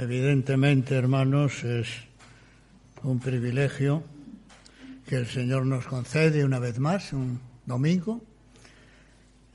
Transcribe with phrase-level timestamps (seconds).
[0.00, 1.88] Evidentemente, hermanos, es
[3.02, 4.04] un privilegio
[5.08, 8.22] que el Señor nos concede una vez más, un domingo,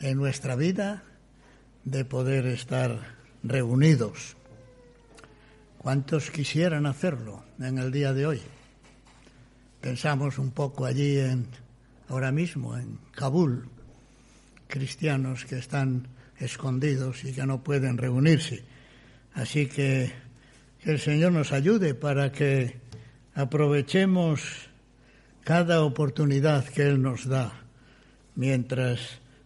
[0.02, 1.02] en nuestra vida,
[1.86, 4.36] de poder estar reunidos.
[5.78, 8.42] ¿Cuántos quisieran hacerlo en el día de hoy?
[9.80, 11.48] Pensamos un poco allí en,
[12.10, 13.70] ahora mismo, en Kabul,
[14.68, 18.66] cristianos que están escondidos y que no pueden reunirse.
[19.36, 20.23] Así que
[20.84, 22.76] que el Señor nos ayude para que
[23.36, 24.68] aprovechemos
[25.44, 27.54] cada oportunidad que Él nos da
[28.36, 29.00] mientras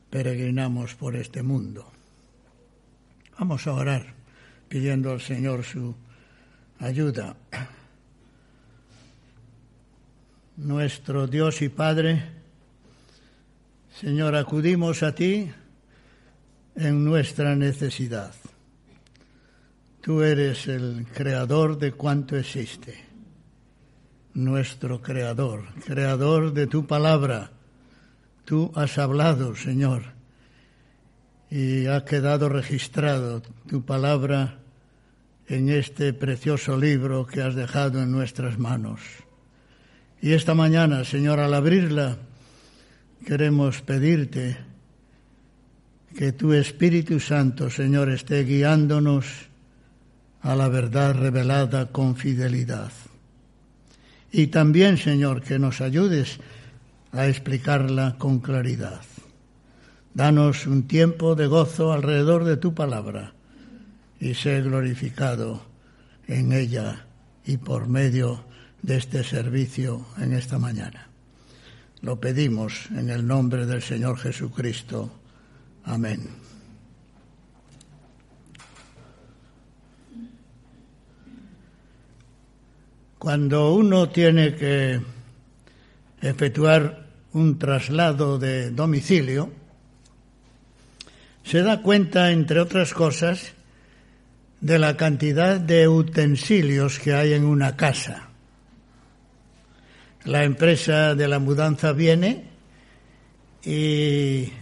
[0.10, 1.92] peregrinamos por este mundo.
[3.38, 4.14] Vamos a orar
[4.68, 5.94] pidiendo al Señor su
[6.80, 7.36] ayuda.
[10.58, 12.24] Nuestro Dios y Padre,
[14.02, 15.52] Señor, acudimos a ti
[16.76, 18.34] en nuestra necesidad.
[20.08, 22.98] Tú eres el creador de cuanto existe,
[24.36, 27.52] nuestro creador, creador de tu palabra.
[28.46, 30.04] Tú has hablado, Señor,
[31.52, 34.60] y ha quedado registrado tu palabra
[35.46, 39.02] en este precioso libro que has dejado en nuestras manos.
[40.22, 42.16] Y esta mañana, Señor, al abrirla,
[43.26, 44.56] queremos pedirte
[46.18, 49.47] que tu Espíritu Santo, Señor, esté guiándonos
[50.42, 52.92] a la verdad revelada con fidelidad.
[54.32, 56.40] Y también, Señor, que nos ayudes
[57.12, 59.02] a explicarla con claridad.
[60.14, 63.34] Danos un tiempo de gozo alrededor de tu palabra
[64.20, 65.62] y sé glorificado
[66.28, 67.06] en ella
[67.46, 68.44] y por medio
[68.82, 71.08] de este servicio en esta mañana.
[72.02, 75.12] Lo pedimos en el nombre del Señor Jesucristo.
[75.84, 76.47] Amén.
[83.28, 85.02] Cuando uno tiene que
[86.22, 89.52] efectuar un traslado de domicilio,
[91.44, 93.52] se da cuenta, entre otras cosas,
[94.62, 98.30] de la cantidad de utensilios que hay en una casa.
[100.24, 102.46] La empresa de la mudanza viene
[103.62, 104.54] y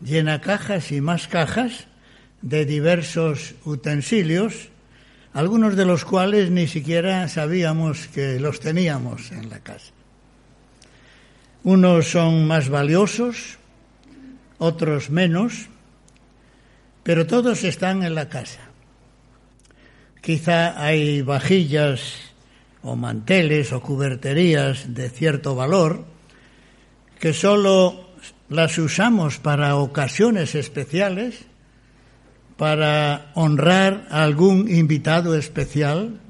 [0.00, 1.88] llena cajas y más cajas
[2.40, 4.68] de diversos utensilios
[5.34, 9.92] algunos de los cuales ni siquiera sabíamos que los teníamos en la casa.
[11.64, 13.58] Unos son más valiosos,
[14.58, 15.68] otros menos,
[17.02, 18.60] pero todos están en la casa.
[20.20, 22.32] Quizá hay vajillas
[22.82, 26.04] o manteles o cuberterías de cierto valor
[27.18, 28.10] que solo
[28.48, 31.46] las usamos para ocasiones especiales
[32.62, 36.20] para honrar a algún invitado especial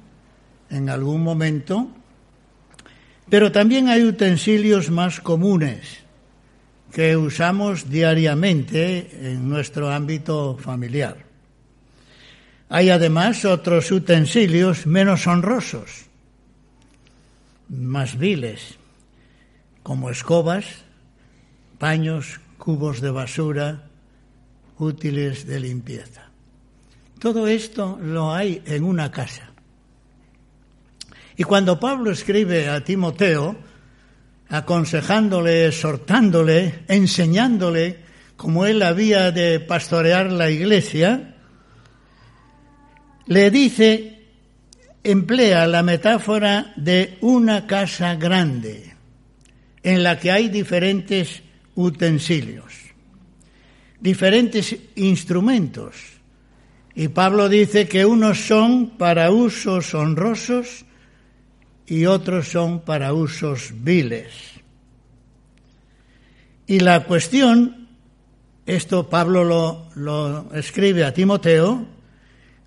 [0.71, 1.91] en algún momento,
[3.29, 5.99] pero también hay utensilios más comunes
[6.91, 11.19] que usamos diariamente en nuestro ámbito familiar.
[12.71, 16.07] Hay además otros utensilios menos honrosos,
[17.69, 18.79] más viles,
[19.83, 20.65] como escobas,
[21.77, 23.92] paños, cubos de basura,
[24.79, 26.31] útiles de limpieza.
[27.19, 29.51] Todo esto lo hay en una casa.
[31.37, 33.57] Y cuando Pablo escribe a Timoteo,
[34.49, 38.01] aconsejándole, exhortándole, enseñándole
[38.37, 41.37] cómo él había de pastorear la iglesia,
[43.27, 44.27] le dice,
[45.05, 48.95] emplea la metáfora de una casa grande
[49.83, 51.43] en la que hay diferentes
[51.75, 52.82] utensilios
[54.03, 55.95] diferentes instrumentos.
[56.95, 60.85] Y Pablo dice que unos son para usos honrosos
[61.87, 64.33] y otros son para usos viles.
[66.67, 67.89] Y la cuestión,
[68.67, 71.87] esto Pablo lo, escribe a Timoteo,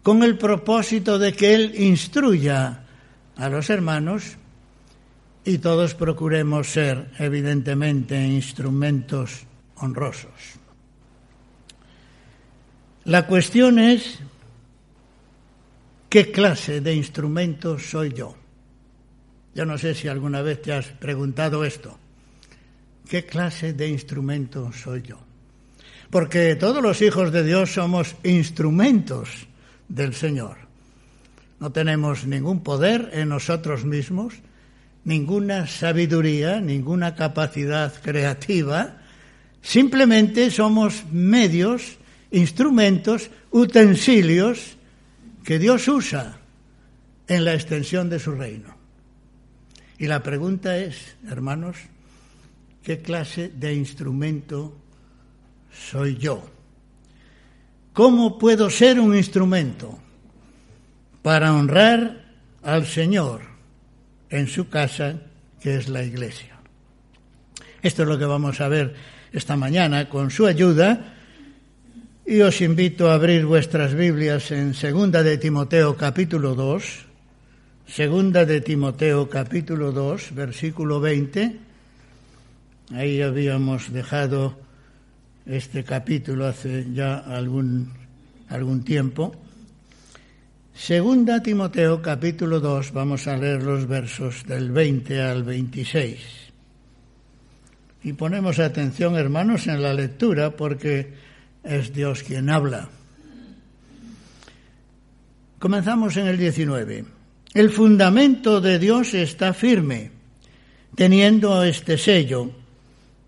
[0.01, 2.85] con el propósito de que él instruya
[3.35, 4.37] a los hermanos
[5.43, 9.43] y todos procuremos ser, evidentemente, instrumentos
[9.77, 10.64] honrosos.
[13.05, 14.17] La cuestión es
[16.09, 18.35] qué clase de instrumento soy yo.
[19.53, 21.99] Yo no sé si alguna vez te has preguntado esto.
[23.07, 25.19] ¿Qué clase de instrumento soy yo?
[26.09, 29.29] Porque todos los hijos de Dios somos instrumentos
[29.87, 30.57] del Señor.
[31.59, 34.33] No tenemos ningún poder en nosotros mismos,
[35.03, 38.97] ninguna sabiduría, ninguna capacidad creativa.
[39.61, 41.99] Simplemente somos medios
[42.35, 44.75] instrumentos, utensilios
[45.43, 46.37] que Dios usa
[47.27, 48.75] en la extensión de su reino.
[49.97, 51.77] Y la pregunta es, hermanos,
[52.83, 54.75] ¿qué clase de instrumento
[55.71, 56.45] soy yo?
[57.93, 59.97] ¿Cómo puedo ser un instrumento
[61.21, 62.25] para honrar
[62.61, 63.41] al Señor
[64.29, 65.21] en su casa,
[65.61, 66.57] que es la iglesia?
[67.81, 68.93] Esto es lo que vamos a ver
[69.31, 71.14] esta mañana con su ayuda.
[72.27, 77.05] Y os invito a abrir vuestras Biblias en Segunda de Timoteo capítulo 2,
[77.85, 81.55] Segunda de Timoteo capítulo 2, versículo 20.
[82.95, 84.57] Ahí habíamos dejado
[85.45, 87.93] este capítulo hace ya algún,
[88.49, 89.35] algún tiempo.
[90.73, 96.17] Segunda Timoteo capítulo 2, vamos a leer los versos del 20 al 26.
[98.01, 101.24] Y ponemos atención, hermanos, en la lectura porque
[101.65, 102.89] es Dios quien habla.
[105.59, 107.05] Comenzamos en el 19.
[107.53, 110.11] El fundamento de Dios está firme,
[110.95, 112.51] teniendo este sello.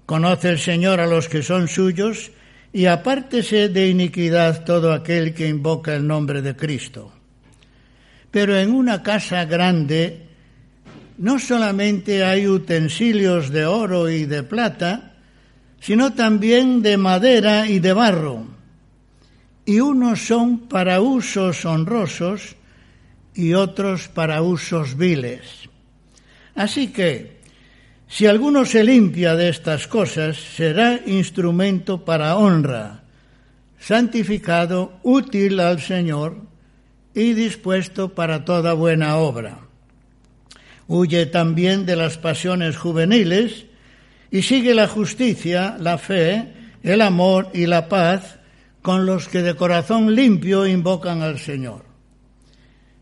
[0.05, 2.31] Conoce el Señor a los que son suyos
[2.71, 7.11] y apártese de iniquidad todo aquel que invoca el nombre de Cristo.
[8.29, 10.27] Pero en una casa grande
[11.17, 15.16] no solamente hay utensilios de oro y de plata,
[15.79, 18.45] sino también de madera y de barro,
[19.65, 22.55] y unos son para usos honrosos
[23.35, 25.69] y otros para usos viles.
[26.55, 27.37] Así que,
[28.07, 33.03] si alguno se limpia de estas cosas, será instrumento para honra,
[33.77, 36.41] santificado, útil al Señor
[37.13, 39.59] y dispuesto para toda buena obra.
[40.87, 43.66] Huye también de las pasiones juveniles
[44.31, 46.53] y sigue la justicia, la fe,
[46.83, 48.39] el amor y la paz
[48.81, 51.87] con los que de corazón limpio invocan al Señor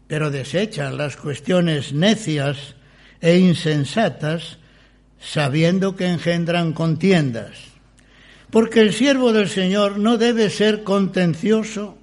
[0.07, 2.75] pero desechan las cuestiones necias
[3.22, 4.57] e insensatas,
[5.19, 7.57] sabiendo que engendran contiendas.
[8.51, 11.98] Porque el siervo del Señor no debe ser contencioso,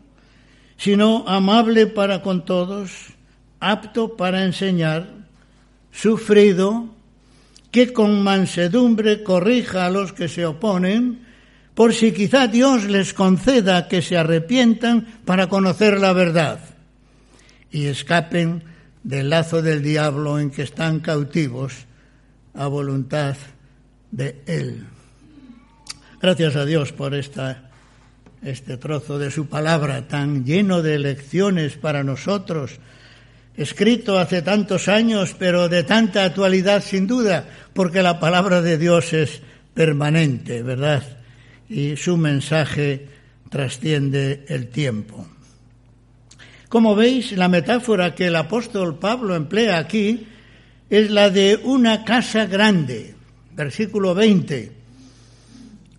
[0.76, 3.14] sino amable para con todos,
[3.60, 5.08] apto para enseñar,
[5.92, 6.92] sufrido,
[7.72, 11.26] que con mansedumbre corrija a los que se oponen,
[11.74, 16.60] por si quizá Dios les conceda que se arrepientan para conocer la verdad
[17.70, 18.62] y escapen
[19.02, 21.86] del lazo del diablo en que están cautivos
[22.54, 23.36] a voluntad
[24.10, 24.84] de Él.
[26.20, 27.70] Gracias a Dios por esta,
[28.42, 32.78] este trozo de su palabra tan lleno de lecciones para nosotros,
[33.56, 39.12] escrito hace tantos años, pero de tanta actualidad sin duda, porque la palabra de Dios
[39.12, 39.42] es
[39.74, 41.02] permanente, ¿verdad?
[41.68, 43.08] Y su mensaje
[43.50, 45.26] trasciende el tiempo.
[46.68, 50.26] Como veis, la metáfora que el apóstol Pablo emplea aquí
[50.88, 53.14] es la de una casa grande.
[53.54, 54.72] Versículo 20.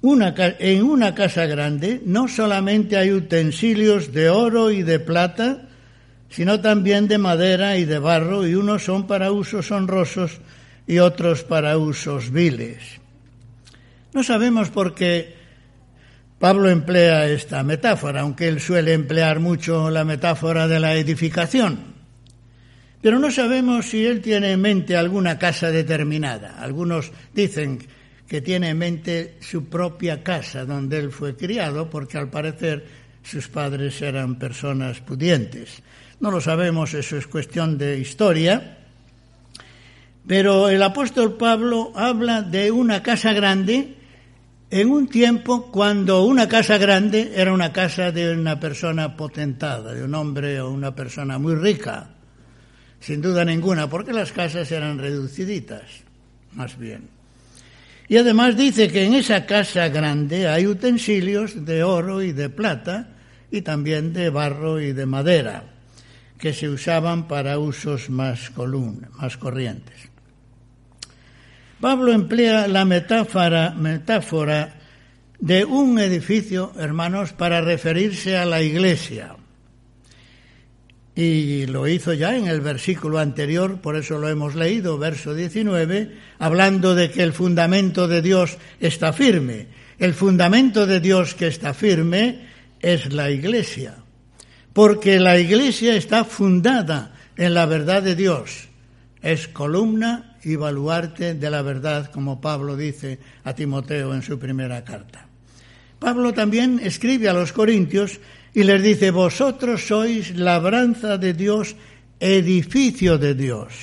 [0.02, 5.70] en una casa grande no solamente hay utensilios de oro y de plata,
[6.34, 10.40] sino también de madera y de barro, y unos son para usos honrosos
[10.88, 12.80] y otros para usos viles.
[14.14, 15.36] No sabemos por qué
[16.40, 21.94] Pablo emplea esta metáfora, aunque él suele emplear mucho la metáfora de la edificación.
[23.00, 26.58] Pero no sabemos si él tiene en mente alguna casa determinada.
[26.60, 27.78] Algunos dicen
[28.28, 32.86] que tiene en mente su propia casa donde él fue criado, porque al parecer
[33.22, 35.84] sus padres eran personas pudientes.
[36.20, 38.78] No lo sabemos, eso es cuestión de historia.
[40.26, 43.98] Pero el apóstol Pablo habla de una casa grande
[44.70, 50.04] en un tiempo cuando una casa grande era una casa de una persona potentada, de
[50.04, 52.10] un hombre o una persona muy rica,
[53.00, 55.84] sin duda ninguna, porque las casas eran reduciditas,
[56.54, 57.08] más bien.
[58.08, 63.10] Y además dice que en esa casa grande hay utensilios de oro y de plata
[63.52, 65.73] y también de barro y de madera,
[66.44, 68.52] que se usaban para usos más,
[69.18, 69.96] más corrientes.
[71.80, 74.76] Pablo emplea la metáfora, metáfora
[75.40, 79.38] de un edificio, hermanos, para referirse a la iglesia.
[81.16, 86.12] Y lo hizo ya en el versículo anterior, por eso lo hemos leído, verso 19,
[86.40, 89.68] hablando de que el fundamento de Dios está firme.
[89.98, 92.50] El fundamento de Dios que está firme
[92.82, 94.03] es la iglesia,
[94.74, 98.68] porque la iglesia está fundada en la verdad de Dios.
[99.22, 104.84] Es columna y baluarte de la verdad, como Pablo dice a Timoteo en su primera
[104.84, 105.28] carta.
[106.00, 108.20] Pablo también escribe a los corintios
[108.54, 111.76] y les dice, vosotros sois labranza de Dios
[112.20, 113.74] edificio de Dios.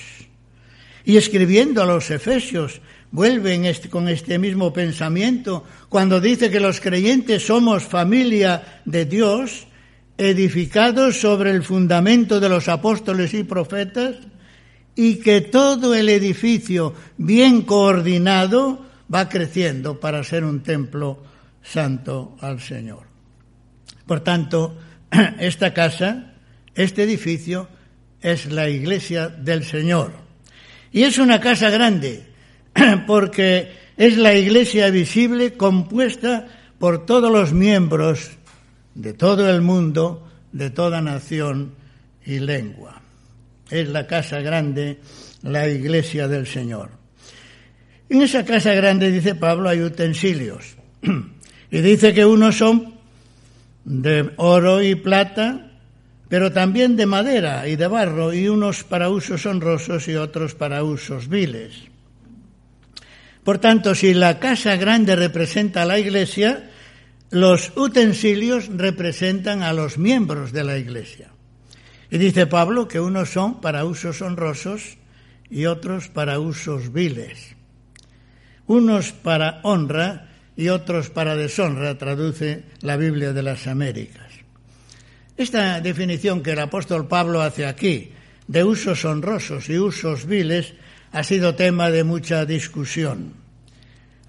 [1.04, 2.80] Y escribiendo a los Efesios,
[3.11, 9.66] vuelven con este mismo pensamiento cuando dice que los creyentes somos familia de Dios,
[10.21, 14.17] edificados sobre el fundamento de los apóstoles y profetas,
[14.95, 21.23] y que todo el edificio bien coordinado va creciendo para ser un templo
[21.62, 23.05] santo al Señor.
[24.05, 24.77] Por tanto,
[25.39, 26.35] esta casa,
[26.75, 27.69] este edificio,
[28.21, 30.12] es la iglesia del Señor.
[30.93, 32.27] Y es una casa grande,
[33.07, 36.47] porque es la iglesia visible compuesta
[36.79, 38.33] por todos los miembros
[39.00, 41.73] de todo el mundo, de toda nación
[42.25, 43.00] y lengua.
[43.71, 45.00] Es la casa grande,
[45.42, 46.90] la iglesia del Señor.
[48.11, 50.76] En esa casa grande, dice Pablo, hay utensilios.
[51.73, 52.95] Y dice que unos son
[53.85, 55.71] de oro y plata,
[56.28, 60.83] pero también de madera y de barro, y unos para usos honrosos y otros para
[60.83, 61.75] usos viles.
[63.45, 66.70] Por tanto, si la casa grande representa a la iglesia,
[67.31, 71.31] los utensilios representan a los miembros de la iglesia.
[72.11, 74.99] Y dice Pablo que unos son para usos honrosos
[75.49, 77.55] y otros para usos viles.
[78.67, 84.27] Unos para honra y otros para deshonra, traduce la Biblia de las Américas.
[85.37, 88.13] Esta definición que el apóstol Pablo hace aquí,
[88.47, 90.75] de usos honrosos y usos viles,
[91.13, 93.39] ha sido tema de mucha discusión.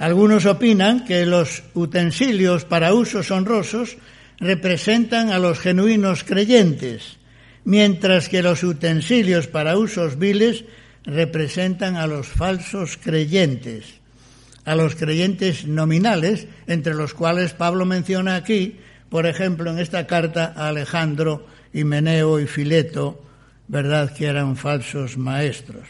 [0.02, 3.98] Algunos opinan que los utensilios para usos honrosos
[4.40, 7.18] representan a los genuinos creyentes,
[7.66, 10.66] mientras que los utensilios para usos viles
[11.06, 14.02] representan a los falsos creyentes
[14.66, 18.78] a los creyentes nominales, entre los cuales Pablo menciona aquí,
[19.10, 23.24] por ejemplo, en esta carta a Alejandro, Himeneo y Fileto,
[23.68, 24.14] ¿verdad?
[24.14, 25.88] que eran falsos maestros.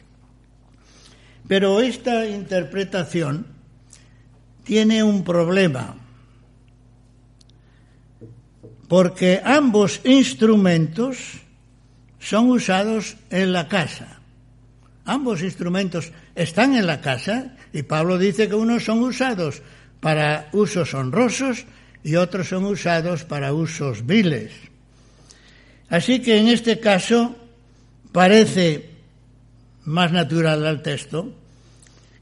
[1.47, 3.50] Pero esta interpretación
[4.63, 5.95] tiene un problema,
[8.87, 11.17] porque ambos instrumentos
[12.19, 14.19] son usados en la casa.
[15.05, 19.61] Ambos instrumentos están en la casa y Pablo dice que unos son usados
[19.99, 21.65] para usos honrosos
[22.03, 24.51] y otros son usados para usos viles.
[25.89, 27.35] Así que en este caso
[28.11, 28.89] parece
[29.83, 31.33] más natural al texto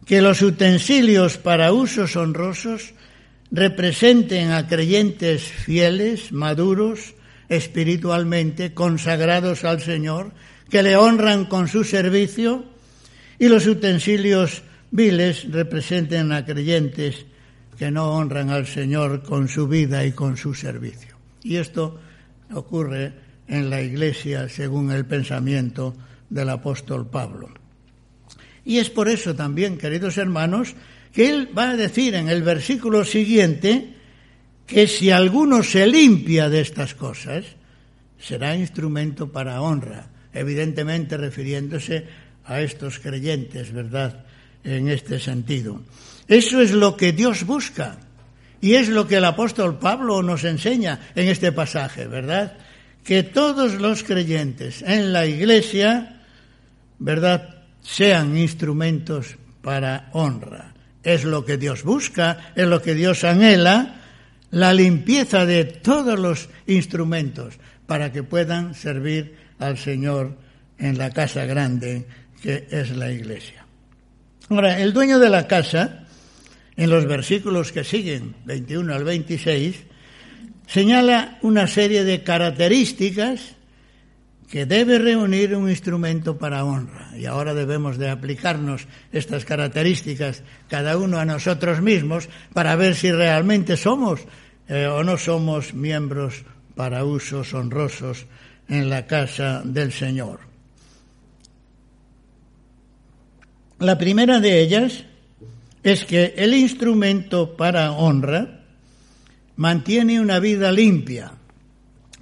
[0.09, 2.95] que los utensilios para usos honrosos
[3.51, 7.13] representen a creyentes fieles, maduros,
[7.47, 10.31] espiritualmente, consagrados al Señor,
[10.67, 12.65] que le honran con su servicio,
[13.37, 17.27] y los utensilios viles representen a creyentes
[17.77, 21.17] que no honran al Señor con su vida y con su servicio.
[21.43, 21.99] Y esto
[22.51, 23.13] ocurre
[23.47, 25.95] en la Iglesia según el pensamiento
[26.31, 27.58] del apóstol Pablo.
[28.69, 30.75] Y es por eso también, queridos hermanos,
[31.11, 33.95] que él va a decir en el versículo siguiente
[34.67, 37.45] que si alguno se limpia de estas cosas,
[38.19, 42.05] será instrumento para honra, evidentemente refiriéndose
[42.45, 44.23] a estos creyentes, ¿verdad?
[44.63, 45.81] en este sentido.
[46.27, 47.97] Eso es lo que Dios busca
[48.61, 52.55] y es lo que el apóstol Pablo nos enseña en este pasaje, ¿verdad?
[53.03, 56.21] Que todos los creyentes en la iglesia,
[56.99, 60.73] ¿verdad?, sean instrumentos para honra.
[61.03, 64.01] Es lo que Dios busca, es lo que Dios anhela,
[64.51, 67.55] la limpieza de todos los instrumentos
[67.85, 70.37] para que puedan servir al Señor
[70.77, 72.05] en la casa grande
[72.41, 73.65] que es la iglesia.
[74.49, 76.07] Ahora, el dueño de la casa,
[76.75, 79.75] en los versículos que siguen, 21 al 26,
[80.65, 83.55] señala una serie de características
[84.49, 87.13] que debe reunir un instrumento para honra.
[87.15, 93.11] Y ahora debemos de aplicarnos estas características cada uno a nosotros mismos para ver si
[93.11, 94.21] realmente somos
[94.67, 96.43] eh, o no somos miembros
[96.75, 98.25] para usos honrosos
[98.67, 100.39] en la casa del Señor.
[103.77, 105.05] La primera de ellas
[105.83, 108.65] es que el instrumento para honra
[109.55, 111.33] mantiene una vida limpia.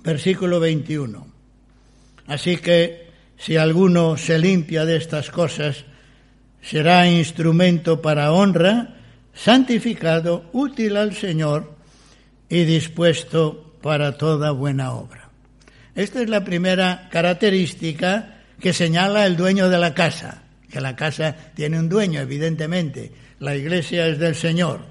[0.04, 1.37] Versículo 21.
[2.28, 3.08] Así que
[3.38, 5.86] si alguno se limpia de estas cosas,
[6.62, 8.96] será instrumento para honra,
[9.34, 11.76] santificado, útil al Señor
[12.50, 15.30] y dispuesto para toda buena obra.
[15.96, 21.36] Esta es la primera característica que señala el dueño de la casa que la casa
[21.56, 24.82] tiene un dueño, evidentemente, la iglesia es del Señor.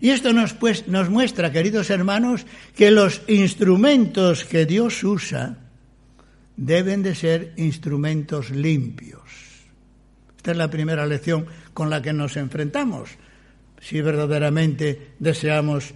[0.00, 5.56] Y esto nos, pues, nos muestra, queridos hermanos, que los instrumentos que Dios usa
[6.56, 9.22] deben de ser instrumentos limpios.
[10.36, 13.10] Esta es la primera lección con la que nos enfrentamos,
[13.80, 15.92] si verdaderamente deseamos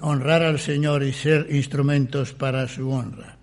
[0.00, 3.36] honrar al Señor y ser instrumentos para su honra.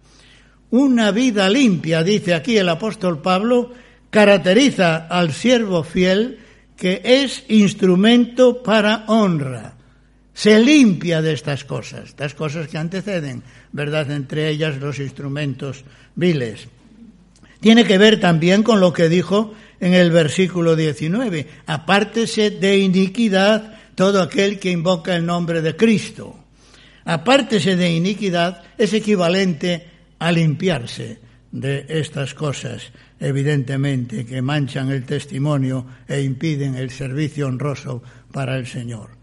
[0.71, 3.71] Una vida limpia, dice aquí el apóstol Pablo,
[4.09, 6.39] caracteriza al siervo fiel
[6.75, 9.74] que es instrumento para honra.
[10.35, 14.11] Se limpia de estas cosas, estas cosas que anteceden, ¿verdad?
[14.11, 16.67] Entre ellas los instrumentos viles.
[17.61, 21.47] Tiene que ver también con lo que dijo en el versículo 19.
[21.67, 26.37] Apártese de iniquidad todo aquel que invoca el nombre de Cristo.
[27.05, 29.87] Apártese de iniquidad es equivalente
[30.19, 31.17] a limpiarse
[31.49, 38.67] de estas cosas, evidentemente, que manchan el testimonio e impiden el servicio honroso para el
[38.67, 39.15] Señor.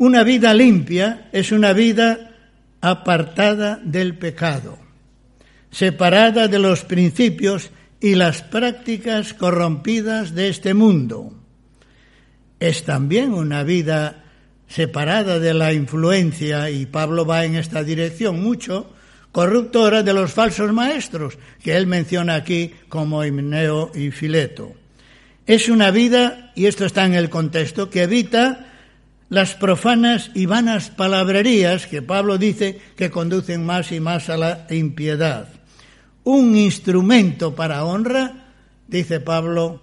[0.00, 2.30] Una vida limpia es una vida
[2.80, 4.78] apartada del pecado,
[5.70, 11.34] separada de los principios y las prácticas corrompidas de este mundo.
[12.58, 14.24] Es también una vida
[14.68, 18.94] separada de la influencia, y Pablo va en esta dirección mucho,
[19.32, 24.72] corruptora de los falsos maestros, que él menciona aquí como Himneo y Fileto.
[25.46, 28.66] Es una vida, y esto está en el contexto, que evita
[29.30, 34.66] las profanas y vanas palabrerías que Pablo dice que conducen más y más a la
[34.70, 35.48] impiedad.
[36.24, 38.48] Un instrumento para honra,
[38.88, 39.80] dice Pablo,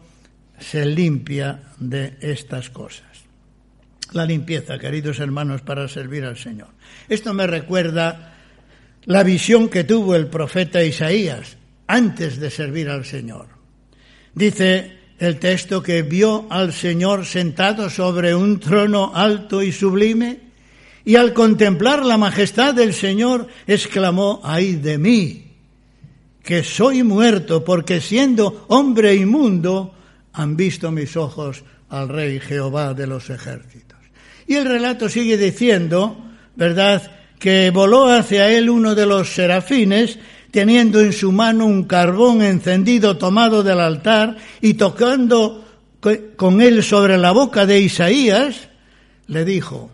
[0.59, 3.07] se limpia de estas cosas.
[4.11, 6.69] La limpieza, queridos hermanos, para servir al Señor.
[7.07, 8.35] Esto me recuerda
[9.05, 11.55] la visión que tuvo el profeta Isaías
[11.87, 13.47] antes de servir al Señor.
[14.33, 20.39] Dice el texto que vio al Señor sentado sobre un trono alto y sublime
[21.05, 25.53] y al contemplar la majestad del Señor exclamó, ay de mí,
[26.43, 29.93] que soy muerto porque siendo hombre inmundo
[30.33, 33.97] han visto mis ojos al Rey Jehová de los ejércitos.
[34.47, 36.17] Y el relato sigue diciendo,
[36.55, 40.17] ¿verdad?, que voló hacia él uno de los serafines,
[40.57, 45.63] teniendo en su mano un carbón encendido tomado del altar y tocando
[46.35, 48.67] con él sobre la boca de Isaías,
[49.27, 49.91] le dijo,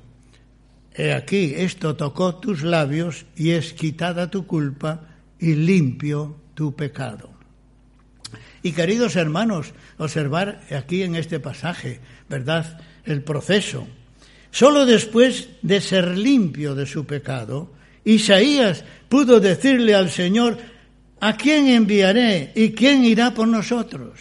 [0.95, 5.01] He aquí, esto tocó tus labios y es quitada tu culpa
[5.37, 7.29] y limpio tu pecado.
[8.61, 11.99] Y queridos hermanos, observar aquí en este pasaje,
[12.29, 12.79] ¿verdad?
[13.03, 13.85] El proceso
[14.49, 17.71] Solo después de ser limpio de su pecado,
[18.05, 20.57] Isaías pudo decirle al Señor,
[21.19, 24.19] ¿a quién enviaré y quién irá por nosotros?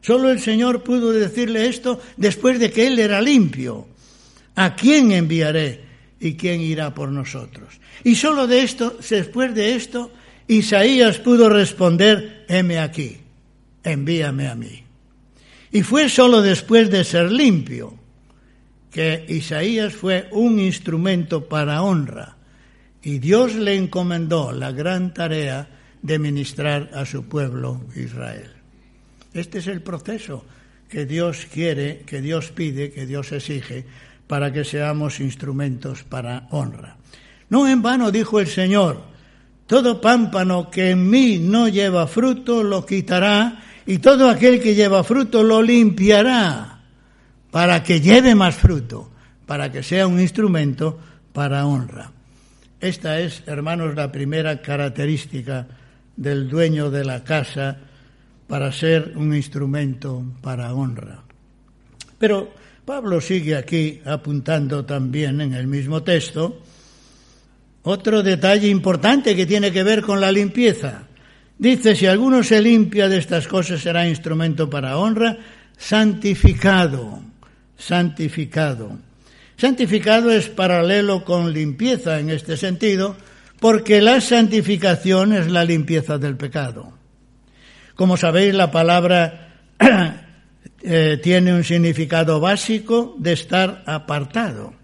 [0.00, 3.88] Solo el Señor pudo decirle esto después de que él era limpio.
[4.56, 5.80] ¿A quién enviaré
[6.20, 7.80] y quién irá por nosotros?
[8.04, 10.12] Y solo de esto, después de esto,
[10.46, 13.16] Isaías pudo responder, heme aquí,
[13.82, 14.82] envíame a mí.
[15.72, 17.94] Y fue solo después de ser limpio
[18.90, 22.33] que Isaías fue un instrumento para honra
[23.04, 25.68] y Dios le encomendó la gran tarea
[26.00, 28.50] de ministrar a su pueblo Israel.
[29.34, 30.44] Este es el proceso
[30.88, 33.84] que Dios quiere, que Dios pide, que Dios exige
[34.26, 36.96] para que seamos instrumentos para honra.
[37.50, 39.02] No en vano dijo el Señor,
[39.66, 45.04] todo pámpano que en mí no lleva fruto lo quitará y todo aquel que lleva
[45.04, 46.80] fruto lo limpiará
[47.50, 49.10] para que lleve más fruto,
[49.44, 50.98] para que sea un instrumento
[51.32, 52.13] para honra.
[52.80, 55.66] Esta es, hermanos, la primera característica
[56.16, 57.76] del dueño de la casa
[58.46, 61.22] para ser un instrumento para honra.
[62.18, 62.52] Pero
[62.84, 66.62] Pablo sigue aquí apuntando también en el mismo texto
[67.82, 71.02] otro detalle importante que tiene que ver con la limpieza.
[71.58, 75.36] Dice, si alguno se limpia de estas cosas será instrumento para honra,
[75.76, 77.22] santificado
[77.76, 78.98] santificado.
[79.56, 83.16] Santificado es paralelo con limpieza en este sentido,
[83.60, 86.92] porque la santificación es la limpieza del pecado.
[87.94, 89.62] Como sabéis, la palabra
[90.82, 94.74] eh, tiene un significado básico de estar apartado.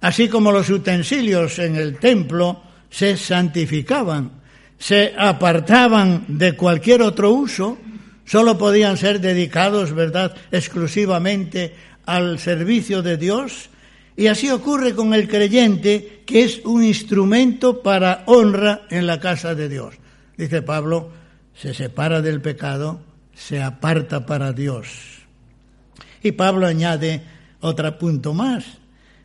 [0.00, 4.32] Así como los utensilios en el templo se santificaban,
[4.78, 7.78] se apartaban de cualquier otro uso,
[8.24, 11.74] solo podían ser dedicados, ¿verdad?, exclusivamente
[12.06, 13.70] al servicio de Dios
[14.16, 19.54] y así ocurre con el creyente que es un instrumento para honra en la casa
[19.54, 19.94] de Dios.
[20.36, 21.10] Dice Pablo,
[21.54, 23.00] se separa del pecado,
[23.34, 24.88] se aparta para Dios.
[26.22, 27.22] Y Pablo añade
[27.60, 28.64] otro punto más.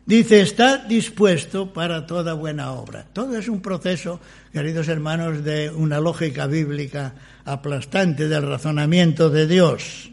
[0.04, 3.06] Dice, está dispuesto para toda buena obra.
[3.12, 4.18] Todo es un proceso,
[4.52, 10.10] queridos hermanos, de una lógica bíblica aplastante del razonamiento de Dios.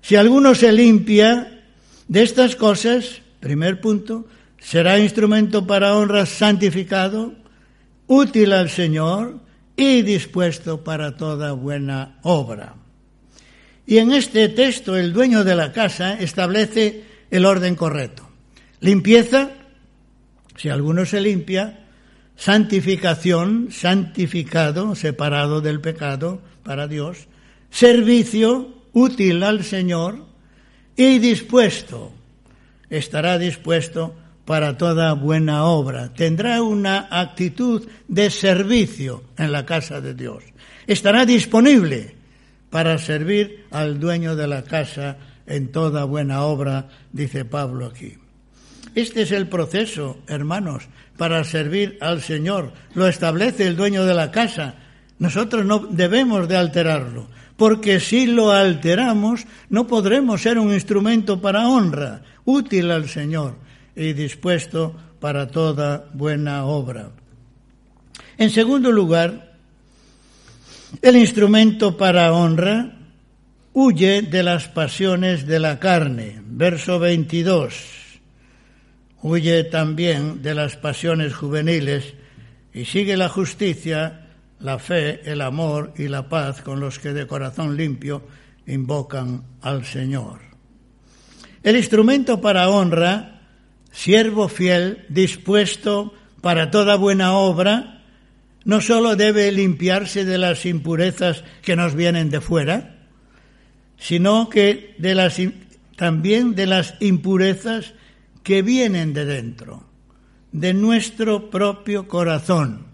[0.00, 1.62] Si alguno se limpia
[2.06, 4.26] de estas cosas, primer punto,
[4.58, 7.34] será instrumento para honra santificado,
[8.06, 9.40] útil al Señor
[9.76, 12.74] y dispuesto para toda buena obra.
[13.86, 18.28] Y en este texto el dueño de la casa establece el orden correcto.
[18.80, 19.50] Limpieza,
[20.56, 21.86] si alguno se limpia,
[22.36, 27.28] santificación, santificado, separado del pecado para Dios,
[27.70, 30.26] servicio útil al Señor
[30.96, 32.12] y dispuesto,
[32.90, 36.12] estará dispuesto para toda buena obra.
[36.14, 40.42] Tendrá una actitud de servicio en la casa de Dios.
[40.86, 42.16] Estará disponible
[42.70, 48.16] para servir al dueño de la casa en toda buena obra, dice Pablo aquí.
[48.94, 52.72] Este es el proceso, hermanos, para servir al Señor.
[52.94, 54.76] Lo establece el dueño de la casa.
[55.18, 61.68] Nosotros no debemos de alterarlo, porque si lo alteramos no podremos ser un instrumento para
[61.68, 63.56] honra, útil al Señor
[63.96, 67.10] y dispuesto para toda buena obra.
[68.38, 69.56] En segundo lugar,
[71.02, 72.94] el instrumento para honra
[73.72, 76.40] huye de las pasiones de la carne.
[76.46, 77.98] Verso 22
[79.20, 82.14] huye también de las pasiones juveniles
[82.72, 84.27] y sigue la justicia,
[84.60, 88.22] la fe, el amor y la paz con los que de corazón limpio
[88.66, 90.40] invocan al Señor.
[91.62, 93.42] El instrumento para honra,
[93.90, 98.04] siervo fiel, dispuesto para toda buena obra,
[98.64, 102.96] no sólo debe limpiarse de las impurezas que nos vienen de fuera,
[103.96, 104.96] sino que
[105.96, 107.94] también de las impurezas
[108.42, 109.84] que vienen de dentro,
[110.52, 112.86] de nuestro propio corazón.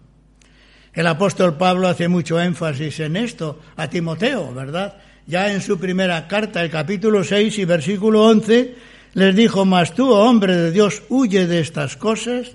[0.95, 4.95] El apóstol Pablo hace mucho énfasis en esto a Timoteo, ¿verdad?
[5.27, 8.75] Ya en su primera carta, el capítulo 6 y versículo 11,
[9.15, 12.53] les dijo, mas tú, hombre de Dios, huye de estas cosas,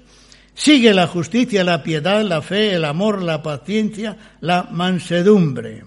[0.53, 5.83] sigue la justicia, la piedad, la fe, el amor, la paciencia, la mansedumbre.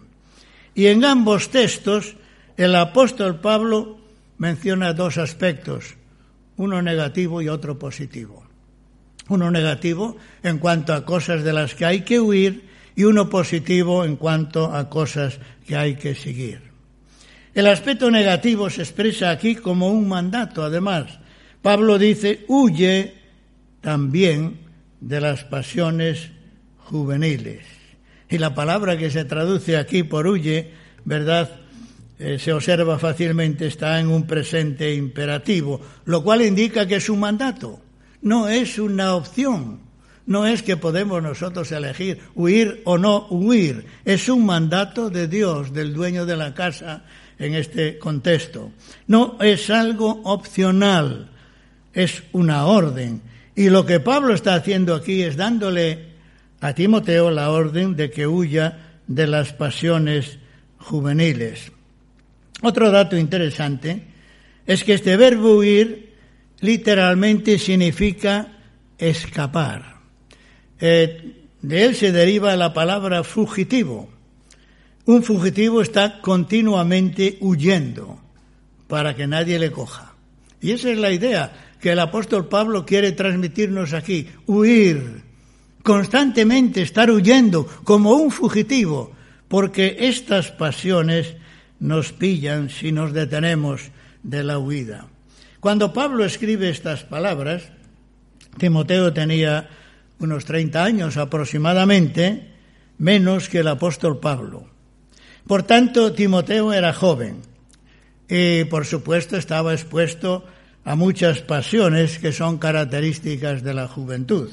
[0.74, 2.16] Y en ambos textos,
[2.58, 3.98] el apóstol Pablo
[4.36, 5.94] menciona dos aspectos,
[6.56, 8.51] uno negativo y otro positivo.
[9.28, 14.04] Uno negativo en cuanto a cosas de las que hay que huir y uno positivo
[14.04, 16.72] en cuanto a cosas que hay que seguir.
[17.54, 21.18] El aspecto negativo se expresa aquí como un mandato, además.
[21.60, 23.14] Pablo dice, huye
[23.80, 24.58] también
[25.00, 26.30] de las pasiones
[26.78, 27.64] juveniles.
[28.30, 30.70] Y la palabra que se traduce aquí por huye,
[31.04, 31.50] ¿verdad?
[32.18, 37.20] Eh, se observa fácilmente, está en un presente imperativo, lo cual indica que es un
[37.20, 37.81] mandato,
[38.22, 39.80] no es una opción,
[40.26, 45.72] no es que podemos nosotros elegir huir o no huir, es un mandato de Dios,
[45.72, 47.04] del dueño de la casa
[47.38, 48.70] en este contexto.
[49.08, 51.30] No es algo opcional,
[51.92, 53.20] es una orden.
[53.54, 56.12] Y lo que Pablo está haciendo aquí es dándole
[56.60, 60.38] a Timoteo la orden de que huya de las pasiones
[60.78, 61.72] juveniles.
[62.62, 64.04] Otro dato interesante
[64.66, 66.01] es que este verbo huir
[66.62, 68.48] literalmente significa
[68.96, 69.96] escapar.
[70.80, 74.08] Eh, de él se deriva la palabra fugitivo.
[75.04, 78.20] Un fugitivo está continuamente huyendo
[78.86, 80.14] para que nadie le coja.
[80.60, 85.22] Y esa es la idea que el apóstol Pablo quiere transmitirnos aquí, huir,
[85.82, 89.12] constantemente estar huyendo como un fugitivo,
[89.48, 91.34] porque estas pasiones
[91.80, 93.90] nos pillan si nos detenemos
[94.22, 95.11] de la huida.
[95.62, 97.62] Cuando Pablo escribe estas palabras,
[98.58, 99.70] Timoteo tenía
[100.18, 102.50] unos 30 años aproximadamente,
[102.98, 104.66] menos que el apóstol Pablo.
[105.46, 107.42] Por tanto, Timoteo era joven
[108.28, 110.44] y, por supuesto, estaba expuesto
[110.84, 114.50] a muchas pasiones que son características de la juventud.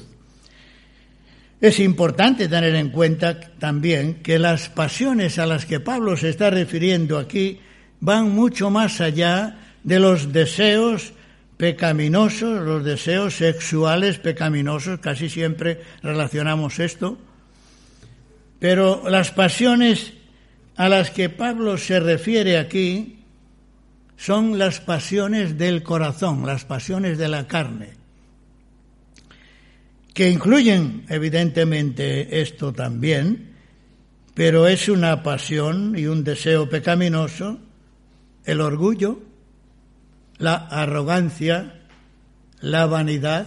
[1.60, 6.50] Es importante tener en cuenta también que las pasiones a las que Pablo se está
[6.50, 7.58] refiriendo aquí
[7.98, 11.12] van mucho más allá de los deseos
[11.56, 17.18] pecaminosos, los deseos sexuales pecaminosos, casi siempre relacionamos esto,
[18.58, 20.14] pero las pasiones
[20.76, 23.18] a las que Pablo se refiere aquí
[24.16, 28.00] son las pasiones del corazón, las pasiones de la carne
[30.14, 33.54] que incluyen evidentemente esto también,
[34.34, 37.58] pero es una pasión y un deseo pecaminoso,
[38.44, 39.20] el orgullo,
[40.40, 41.74] la arrogancia,
[42.60, 43.46] la vanidad,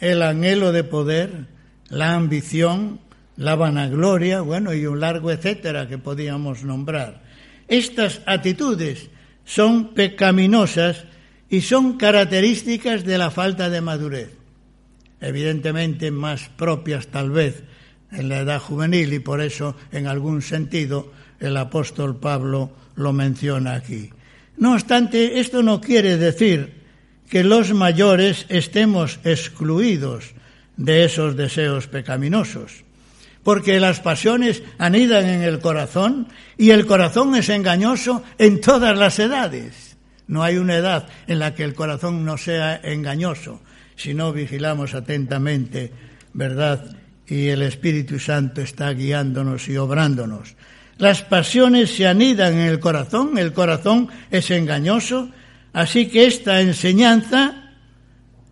[0.00, 1.46] el anhelo de poder,
[1.88, 2.98] la ambición,
[3.36, 7.22] la vanagloria, bueno, y un largo etcétera que podíamos nombrar.
[7.68, 9.10] Estas actitudes
[9.44, 11.04] son pecaminosas
[11.48, 14.30] y son características de la falta de madurez,
[15.20, 17.62] evidentemente más propias tal vez
[18.10, 23.74] en la edad juvenil y por eso en algún sentido el apóstol Pablo lo menciona
[23.74, 24.10] aquí.
[24.56, 26.82] No obstante, esto no quiere decir
[27.28, 30.34] que los mayores estemos excluidos
[30.76, 32.84] de esos deseos pecaminosos,
[33.42, 39.18] porque las pasiones anidan en el corazón y el corazón es engañoso en todas las
[39.18, 39.96] edades.
[40.26, 43.60] No hay una edad en la que el corazón no sea engañoso,
[43.96, 45.92] si no vigilamos atentamente,
[46.32, 46.96] ¿verdad?
[47.26, 50.54] Y el Espíritu Santo está guiándonos y obrándonos.
[50.98, 55.30] Las pasiones se anidan en el corazón, el corazón es engañoso,
[55.72, 57.72] así que esta enseñanza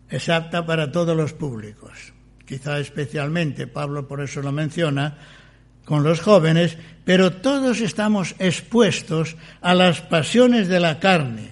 [0.09, 2.13] es apta para todos los públicos.
[2.47, 5.17] Quizá especialmente, Pablo por eso lo menciona,
[5.85, 11.51] con los jóvenes, pero todos estamos expuestos a las pasiones de la carne,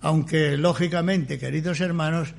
[0.00, 2.34] aunque lógicamente, queridos hermanos,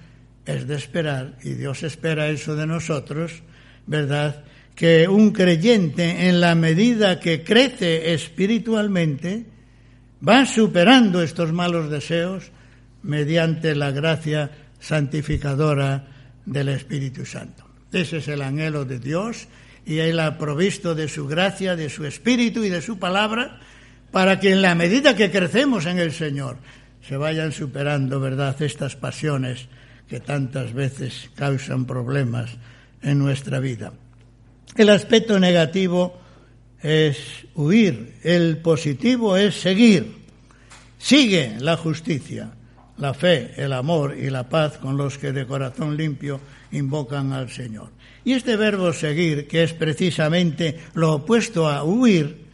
[0.45, 3.43] es de esperar, y Dios espera eso de nosotros,
[3.85, 4.43] ¿verdad?
[4.77, 9.43] Que un creyente, en la medida que crece espiritualmente,
[10.21, 12.51] va superando estos malos deseos
[13.01, 16.05] mediante la gracia santificadora
[16.45, 17.65] del Espíritu Santo.
[17.91, 19.47] Ese es el anhelo de Dios
[19.83, 23.59] y Él ha provisto de su gracia, de su Espíritu y de su palabra
[24.11, 26.57] para que en la medida que crecemos en el Señor
[27.01, 29.69] se vayan superando, ¿verdad?, estas pasiones
[30.07, 32.51] que tantas veces causan problemas
[33.01, 33.91] en nuestra vida.
[34.77, 36.15] El aspecto negativo
[36.83, 37.17] es
[37.55, 40.17] huir, el positivo es seguir.
[40.99, 42.51] Sigue la justicia,
[42.99, 46.39] la fe, el amor y la paz con los que de corazón limpio
[46.71, 47.89] invocan al Señor.
[48.23, 52.45] Y este verbo seguir, que es precisamente lo opuesto a huir,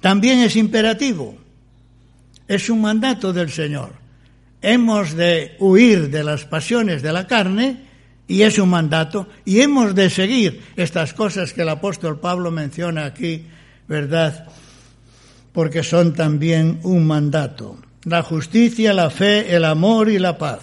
[0.00, 1.38] también es imperativo.
[2.48, 3.92] Es un mandato del Señor.
[4.62, 7.87] Hemos de huir de las pasiones de la carne
[8.28, 13.06] y es un mandato, y hemos de seguir estas cosas que el apóstol Pablo menciona
[13.06, 13.46] aquí,
[13.88, 14.46] ¿verdad?
[15.52, 17.78] Porque son también un mandato.
[18.04, 20.60] La justicia, la fe, el amor y la paz.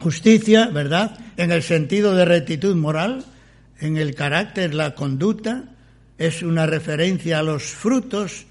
[0.00, 1.18] Justicia, ¿verdad?
[1.36, 3.24] En el sentido de rectitud moral,
[3.78, 5.64] en el carácter, la conducta,
[6.16, 8.46] es una referencia a los frutos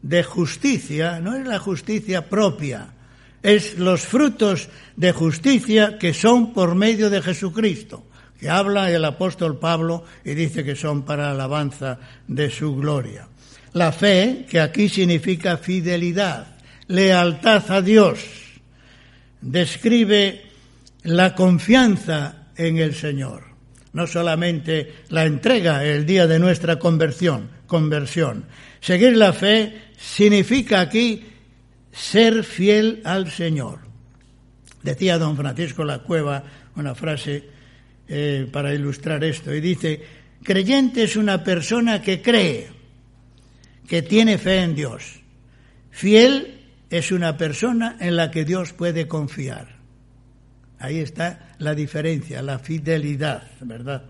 [0.00, 2.91] de justicia, no es la justicia propia,
[3.42, 8.06] es los frutos de justicia que son por medio de Jesucristo,
[8.38, 13.28] que habla el apóstol Pablo y dice que son para alabanza de su gloria.
[13.72, 16.56] La fe, que aquí significa fidelidad,
[16.88, 18.20] lealtad a Dios,
[19.40, 20.42] describe
[21.04, 23.44] la confianza en el Señor,
[23.92, 28.44] no solamente la entrega el día de nuestra conversión, conversión.
[28.80, 31.31] Seguir la fe significa aquí
[31.92, 33.80] ser fiel al Señor.
[34.82, 36.42] Decía don Francisco La Cueva
[36.74, 37.44] una frase
[38.08, 40.02] eh, para ilustrar esto y dice,
[40.42, 42.70] creyente es una persona que cree,
[43.86, 45.20] que tiene fe en Dios.
[45.90, 49.76] Fiel es una persona en la que Dios puede confiar.
[50.78, 54.02] Ahí está la diferencia, la fidelidad, ¿verdad?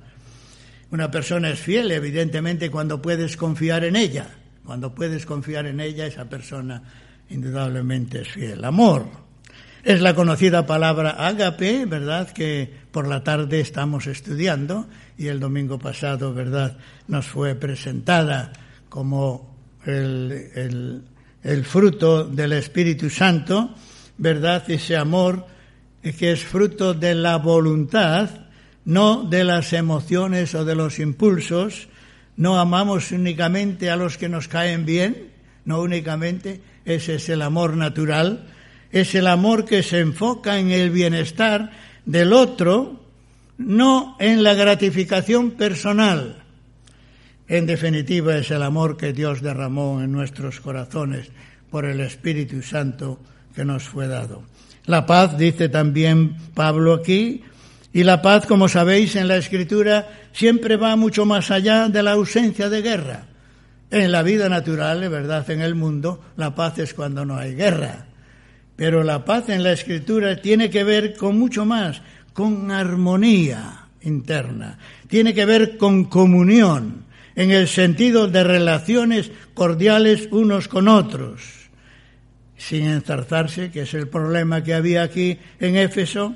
[0.91, 4.29] Una persona es fiel, evidentemente, cuando puedes confiar en ella.
[4.65, 6.83] Cuando puedes confiar en ella, esa persona
[7.33, 8.65] indudablemente es fiel.
[8.65, 9.23] Amor
[9.85, 12.31] es la conocida palabra ágape, ¿verdad?
[12.31, 14.87] Que por la tarde estamos estudiando
[15.19, 16.79] y el domingo pasado, ¿verdad?
[17.09, 18.53] Nos fue presentada
[18.89, 21.03] como el,
[21.43, 23.75] el fruto del Espíritu Santo,
[24.19, 24.71] ¿verdad?
[24.71, 25.47] Ese amor
[26.03, 28.31] que es fruto de la voluntad,
[28.85, 31.89] no de las emociones o de los impulsos.
[32.37, 35.31] No amamos únicamente a los que nos caen bien,
[35.65, 38.47] no únicamente, ese es el amor natural,
[38.91, 41.71] es el amor que se enfoca en el bienestar
[42.05, 43.01] del otro,
[43.59, 46.43] no en la gratificación personal.
[47.49, 51.31] En definitiva, es el amor que Dios derramó en nuestros corazones
[51.71, 53.19] por el Espíritu Santo
[53.55, 54.43] que nos fue dado.
[54.87, 57.43] La paz, dice también Pablo aquí,
[57.93, 62.13] y la paz, como sabéis en la Escritura, siempre va mucho más allá de la
[62.13, 63.27] ausencia de guerra.
[63.93, 68.07] En la vida natural, verdad, en el mundo, la paz es cuando no hay guerra.
[68.75, 72.01] Pero la paz en la escritura tiene que ver con mucho más,
[72.33, 74.79] con armonía interna,
[75.09, 77.05] tiene que ver con comunión,
[77.37, 81.43] en el sentido de relaciones cordiales unos con otros,
[82.57, 86.35] sin enzarzarse, que es el problema que había aquí en Éfeso,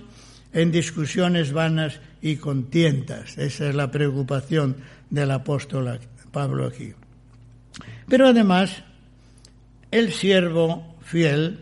[0.53, 3.39] en discusiones vanas y contiendas.
[3.39, 4.77] Esa es la preocupación
[5.09, 5.99] del apóstol
[6.31, 6.93] Pablo aquí.
[8.09, 8.71] Pero además,
[9.91, 11.59] el siervo fiel,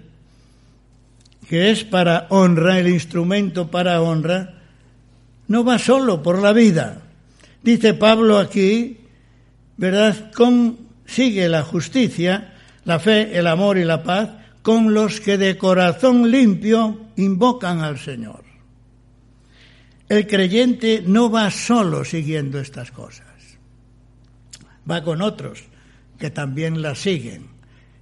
[1.48, 4.54] que es para honra, el instrumento para honra,
[5.48, 7.02] no va solo por la vida.
[7.62, 8.98] Dice Pablo aquí,
[9.76, 10.30] ¿verdad?
[11.06, 12.54] sigue la justicia,
[12.84, 14.30] la fe, el amor y la paz
[14.62, 18.44] con los que de corazón limpio invocan al Señor.
[20.08, 23.26] El creyente no va solo siguiendo estas cosas,
[24.90, 25.64] va con otros
[26.24, 27.48] que también las siguen.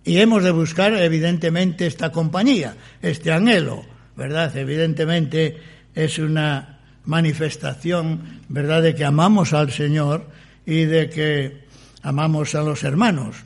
[0.05, 3.85] Y hemos de buscar, evidentemente, esta compañía, este anhelo,
[4.17, 4.57] ¿verdad?
[4.57, 5.59] Evidentemente
[5.93, 10.31] es una manifestación, ¿verdad?, de que amamos al Señor
[10.65, 11.65] y de que
[12.03, 13.39] amamos a los hermanos.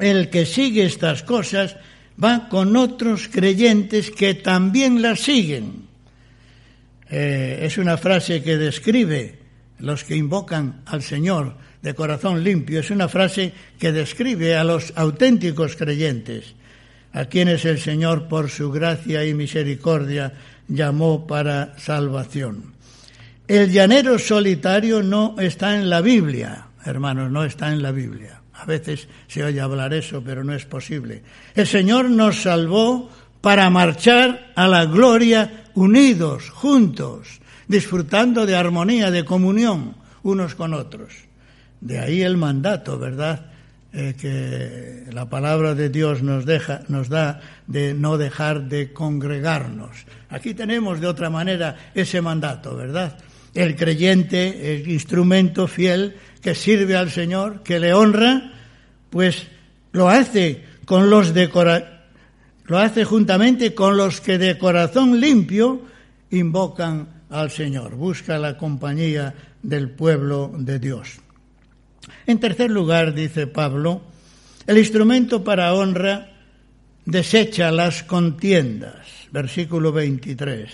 [0.00, 1.76] El que sigue estas cosas
[2.20, 5.86] va con otros creyentes que también las siguen.
[7.08, 9.38] Eh, es una frase que describe
[9.78, 14.92] los que invocan al Señor de corazón limpio, es una frase que describe a los
[14.96, 16.54] auténticos creyentes,
[17.12, 20.32] a quienes el Señor por su gracia y misericordia
[20.68, 22.74] llamó para salvación.
[23.46, 28.42] El llanero solitario no está en la Biblia, hermanos, no está en la Biblia.
[28.52, 31.22] A veces se oye hablar eso, pero no es posible.
[31.54, 33.08] El Señor nos salvó
[33.40, 41.27] para marchar a la gloria unidos, juntos, disfrutando de armonía, de comunión unos con otros.
[41.80, 43.46] De ahí el mandato, ¿verdad?
[43.90, 50.04] Eh, que la palabra de Dios nos, deja, nos da de no dejar de congregarnos.
[50.28, 53.16] Aquí tenemos de otra manera ese mandato, ¿verdad?
[53.54, 58.52] El creyente, el instrumento fiel que sirve al Señor, que le honra,
[59.08, 59.48] pues
[59.92, 61.48] lo hace con los de
[62.66, 65.80] lo hace juntamente con los que de corazón limpio
[66.30, 71.20] invocan al Señor, busca la compañía del pueblo de Dios.
[72.26, 74.02] En tercer lugar, dice Pablo,
[74.66, 76.28] el instrumento para honra
[77.04, 80.68] desecha las contiendas, versículo 23,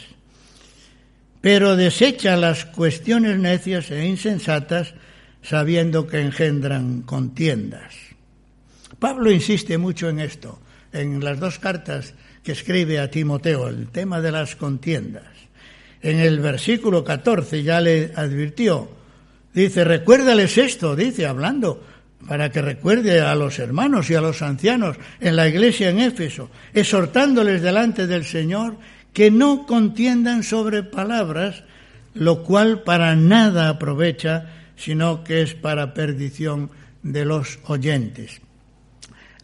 [1.41, 4.95] pero desecha las cuestiones necias e insensatas,
[5.43, 7.95] sabiendo que engendran contiendas.
[8.99, 10.59] Pablo insiste mucho en esto,
[10.93, 15.25] en las dos cartas que escribe a Timoteo, el tema de las contiendas.
[16.03, 18.89] En el versículo 14 ya le advirtió,
[19.55, 21.83] dice, recuérdales esto, dice, hablando,
[22.27, 26.51] para que recuerde a los hermanos y a los ancianos en la iglesia en Éfeso,
[26.73, 28.77] exhortándoles delante del Señor
[29.13, 31.65] que no contiendan sobre palabras,
[32.15, 36.71] lo cual para nada aprovecha, sino que es para perdición
[37.03, 38.41] de los oyentes.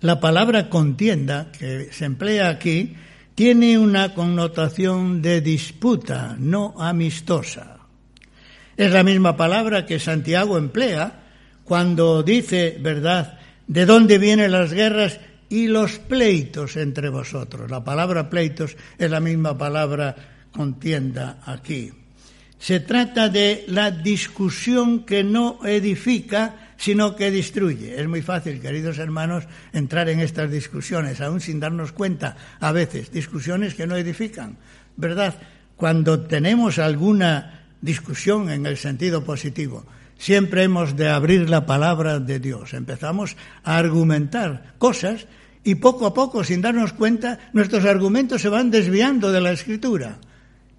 [0.00, 2.96] La palabra contienda, que se emplea aquí,
[3.34, 7.79] tiene una connotación de disputa, no amistosa.
[8.80, 11.12] Es la misma palabra que Santiago emplea
[11.64, 17.70] cuando dice, ¿verdad?, de dónde vienen las guerras y los pleitos entre vosotros.
[17.70, 20.16] La palabra pleitos es la misma palabra
[20.50, 21.92] contienda aquí.
[22.58, 28.00] Se trata de la discusión que no edifica, sino que destruye.
[28.00, 33.12] Es muy fácil, queridos hermanos, entrar en estas discusiones, aún sin darnos cuenta, a veces,
[33.12, 34.56] discusiones que no edifican,
[34.96, 35.34] ¿verdad?
[35.76, 39.84] Cuando tenemos alguna discusión en el sentido positivo,
[40.18, 42.74] siempre hemos de abrir la palabra de Dios.
[42.74, 45.26] Empezamos a argumentar cosas
[45.64, 50.18] y poco a poco, sin darnos cuenta, nuestros argumentos se van desviando de la escritura.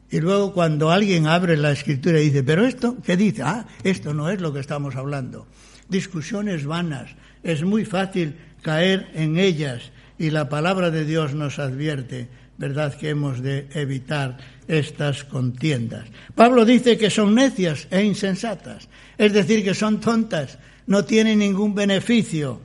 [0.09, 3.43] Y luego cuando alguien abre la escritura y dice, pero esto, ¿qué dice?
[3.43, 5.47] Ah, esto no es lo que estamos hablando
[5.91, 7.11] discusiones vanas.
[7.43, 12.29] Es muy fácil caer en ellas y la palabra de Dios nos advierte,
[12.61, 16.05] ¿verdad?, que hemos de evitar estas contiendas.
[16.35, 21.73] Pablo dice que son necias e insensatas, es decir, que son tontas, no tienen ningún
[21.73, 22.61] beneficio.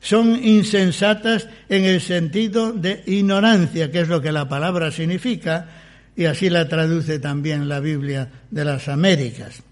[0.00, 5.68] Son insensatas en el sentido de ignorancia, que es lo que la palabra significa,
[6.16, 9.62] y así la traduce también la Biblia de las Américas.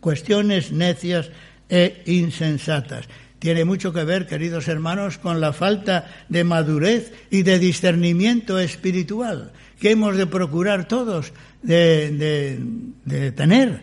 [0.00, 1.30] Cuestiones necias
[1.68, 3.08] e insensatas.
[3.42, 9.50] Tiene mucho que ver, queridos hermanos, con la falta de madurez y de discernimiento espiritual
[9.80, 12.60] que hemos de procurar todos de,
[13.34, 13.82] tener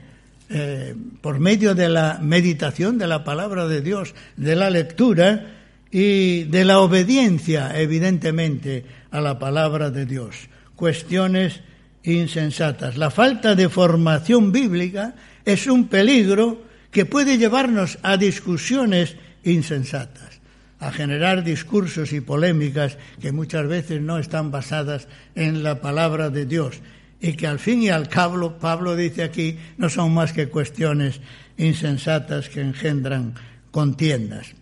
[0.50, 5.58] eh, por medio de la meditación de la palabra de Dios, de la lectura
[5.92, 10.48] y de la obediencia, evidentemente, a la palabra de Dios.
[10.78, 11.60] Cuestiones
[12.04, 12.96] insensatas.
[12.96, 20.40] La falta de formación bíblica es un peligro que puede llevarnos a discusiones insensatas,
[20.80, 26.46] a generar discursos y polémicas que muchas veces no están basadas en la palabra de
[26.46, 26.80] Dios
[27.22, 31.20] y que al fin y al cabo, Pablo dice aquí, no son más que cuestiones
[31.58, 33.36] insensatas que engendran
[33.72, 34.54] contiendas.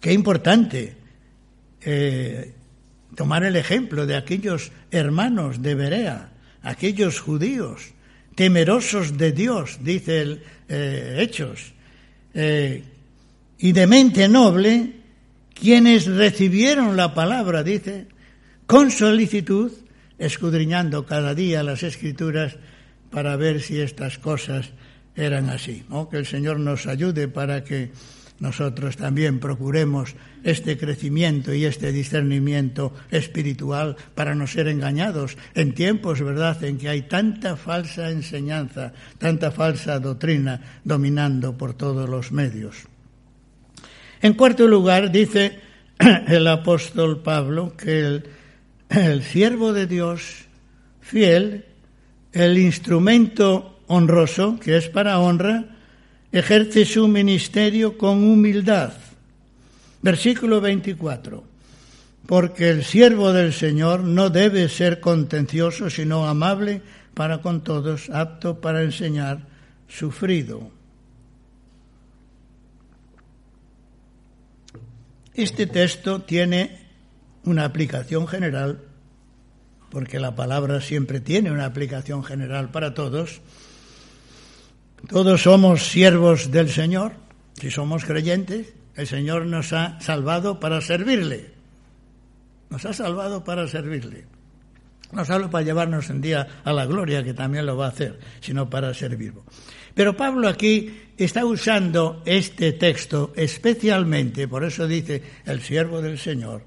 [0.00, 0.96] Qué importante
[1.80, 2.52] eh,
[3.14, 6.30] tomar el ejemplo de aquellos hermanos de Berea,
[6.62, 7.94] aquellos judíos
[8.34, 11.72] temerosos de Dios, dice el eh, Hechos,
[12.32, 12.84] eh,
[13.62, 14.94] y de mente noble,
[15.52, 18.06] quienes recibieron la palabra, dice,
[18.66, 19.70] con solicitud,
[20.18, 22.56] escudriñando cada día las escrituras
[23.10, 24.70] para ver si estas cosas
[25.14, 25.84] eran así.
[26.10, 27.90] Que el Señor nos ayude para que
[28.38, 36.22] nosotros también procuremos este crecimiento y este discernimiento espiritual para no ser engañados en tiempos,
[36.22, 42.88] ¿verdad?, en que hay tanta falsa enseñanza, tanta falsa doctrina dominando por todos los medios.
[44.22, 45.58] En cuarto lugar, dice
[46.28, 48.22] el apóstol Pablo que
[48.90, 50.44] el, siervo de Dios
[51.00, 51.64] fiel,
[52.32, 55.64] el instrumento honroso, que es para honra,
[56.32, 58.92] ejerce su ministerio con humildad.
[60.02, 61.42] Versículo 24.
[62.26, 66.82] Porque el siervo del Señor no debe ser contencioso, sino amable
[67.14, 69.40] para con todos, apto para enseñar,
[69.88, 70.70] sufrido.
[75.34, 76.86] Este texto tiene
[77.44, 78.80] una aplicación general,
[79.90, 83.40] porque la palabra siempre tiene una aplicación general para todos,
[85.08, 87.12] todos somos siervos del Señor,
[87.54, 91.52] si somos creyentes, el Señor nos ha salvado para servirle.
[92.68, 94.26] Nos ha salvado para servirle.
[95.12, 98.20] No solo para llevarnos en día a la gloria, que también lo va a hacer,
[98.40, 99.44] sino para servirlo.
[99.94, 106.64] Pero Pablo aquí está usando este texto especialmente, por eso dice el siervo del Señor,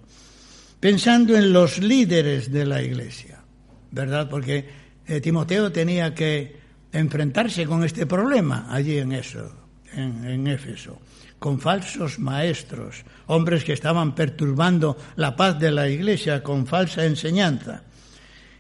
[0.79, 3.43] pensando en los líderes de la iglesia,
[3.91, 4.29] ¿verdad?
[4.29, 4.65] Porque
[5.07, 6.55] eh, Timoteo tenía que
[6.91, 9.51] enfrentarse con este problema allí en eso,
[9.95, 10.99] en, Éfeso,
[11.39, 17.83] con falsos maestros, hombres que estaban perturbando la paz de la iglesia con falsa enseñanza.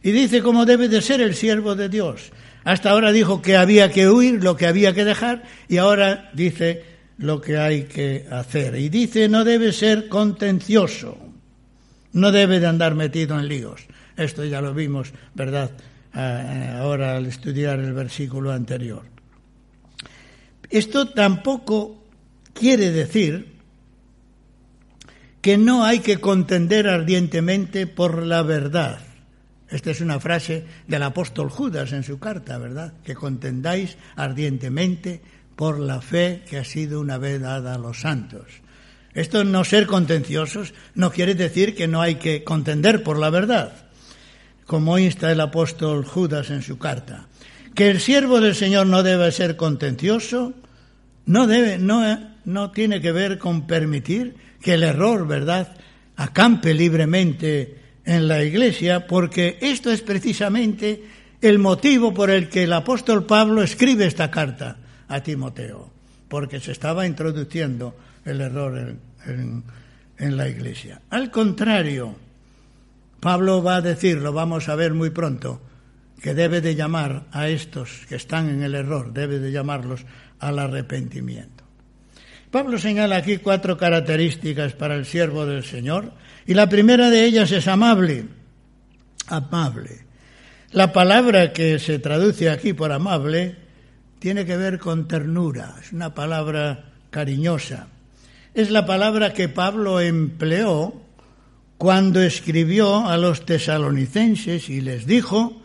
[0.01, 2.31] Y dice cómo debe de ser el siervo de Dios.
[2.63, 6.83] Hasta ahora dijo que había que huir, lo que había que dejar, y ahora dice
[7.17, 8.75] lo que hay que hacer.
[8.75, 11.17] Y dice no debe ser contencioso,
[12.13, 13.81] no debe de andar metido en líos.
[14.15, 15.71] Esto ya lo vimos, ¿verdad?
[16.13, 19.01] ahora al estudiar el versículo anterior.
[20.69, 22.03] Esto tampoco
[22.53, 23.53] quiere decir
[25.41, 28.99] que no hay que contender ardientemente por la verdad.
[29.73, 32.93] Esta es una frase del apóstol Judas en su carta, ¿verdad?
[33.03, 35.21] Que contendáis ardientemente
[35.55, 38.45] por la fe que ha sido una vez dada a los santos.
[39.15, 43.83] Esto no ser contenciosos no quiere decir que no hay que contender por la verdad
[44.65, 47.27] como insta el apóstol Judas en su carta.
[47.75, 50.53] Que el siervo del Señor no debe ser contencioso,
[51.25, 52.03] no debe, no,
[52.45, 55.75] no tiene que ver con permitir que el error, ¿verdad?,
[56.15, 61.03] acampe libremente en la iglesia, porque esto es precisamente
[61.41, 64.77] el motivo por el que el apóstol Pablo escribe esta carta
[65.07, 65.91] a Timoteo,
[66.27, 67.95] porque se estaba introduciendo
[68.25, 68.95] el error
[69.25, 69.63] en,
[70.17, 71.01] la iglesia.
[71.09, 72.15] Al contrario,
[73.19, 75.61] Pablo va a decir, lo vamos a ver muy pronto,
[76.21, 80.05] que debe de llamar a estos que están en el error, debe de llamarlos
[80.39, 81.62] al arrepentimiento.
[82.53, 86.11] Pablo señala aquí cuatro características para el siervo del Señor
[86.45, 88.25] y la primera de ellas es amable.
[89.25, 90.05] Amable.
[90.71, 93.55] La palabra que se traduce aquí por amable
[94.19, 97.87] tiene que ver con ternura, es una palabra cariñosa.
[98.53, 101.01] Es la palabra que Pablo empleó
[101.79, 105.59] cuando escribió a los tesalonicenses y les dijo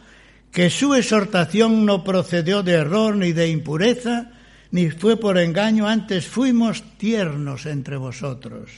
[0.50, 4.30] que su exhortación no procedió de error ni de impureza,
[4.70, 8.70] ni fue por engaño, antes fuimos tiernos entre vosotros,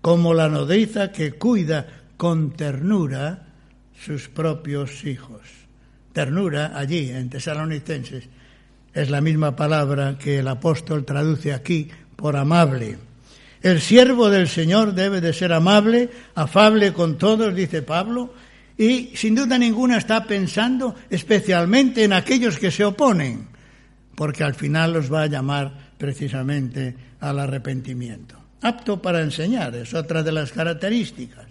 [0.00, 3.46] como la nodriza que cuida con ternura
[3.98, 5.42] sus propios hijos.
[6.12, 8.28] Ternura allí en tesalonicenses
[8.92, 12.98] es la misma palabra que el apóstol traduce aquí por amable.
[13.62, 18.32] El siervo del Señor debe de ser amable, afable con todos, dice Pablo,
[18.76, 23.49] y sin duda ninguna está pensando especialmente en aquellos que se oponen,
[24.20, 28.36] porque al final los va a llamar precisamente al arrepentimiento.
[28.60, 31.46] Apto para enseñar, es otra de las características.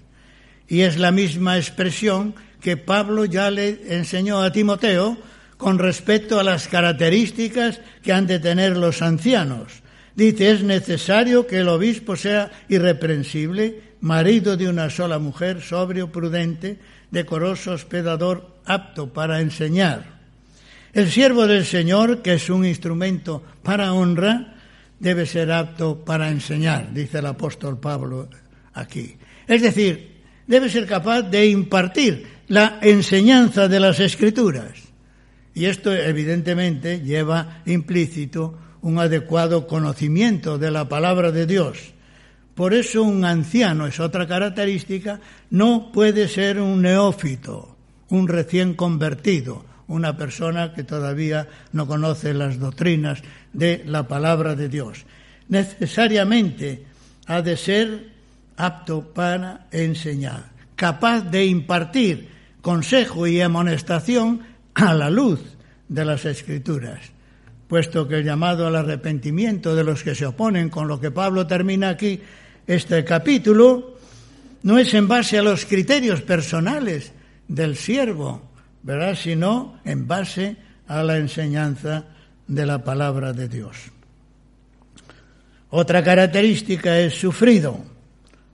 [0.68, 5.18] Y es la misma expresión que Pablo ya le enseñó a Timoteo
[5.58, 9.82] con respecto a las características que han de tener los ancianos
[10.16, 16.78] Dice, es necesario que el obispo sea irreprensible, marido de una sola mujer, sobrio, prudente,
[17.10, 20.19] decoroso, hospedador, apto para enseñar.
[20.94, 24.56] El siervo del Señor, que es un instrumento para honra,
[25.00, 28.28] debe ser apto para enseñar, dice el apóstol Pablo
[28.74, 29.16] aquí.
[29.48, 34.74] Es decir, debe ser capaz de impartir la enseñanza de las escrituras.
[35.54, 41.78] Y esto evidentemente lleva implícito un adecuado conocimiento de la palabra de Dios.
[42.56, 45.20] Por eso un anciano es otra característica,
[45.50, 47.78] no puede ser un neófito,
[48.10, 53.22] un recién convertido, una persona que todavía no conoce las doctrinas
[53.52, 55.06] de la palabra de Dios.
[55.50, 56.86] Necesariamente
[57.28, 58.10] ha de ser
[58.56, 60.46] apto para enseñar,
[60.78, 62.30] capaz de impartir
[62.62, 64.42] consejo y amonestación
[64.74, 65.42] a la luz
[65.90, 67.20] de las escrituras
[67.70, 71.46] puesto que el llamado al arrepentimiento de los que se oponen, con lo que Pablo
[71.46, 72.20] termina aquí
[72.66, 73.96] este capítulo,
[74.64, 77.14] no es en base a los criterios personales
[77.48, 78.49] del siervo,
[78.84, 79.16] ¿verdad?
[79.16, 80.58] sino en base
[80.88, 82.06] a la enseñanza
[82.48, 83.76] de la palabra de Dios.
[85.70, 87.80] Otra característica es sufrido,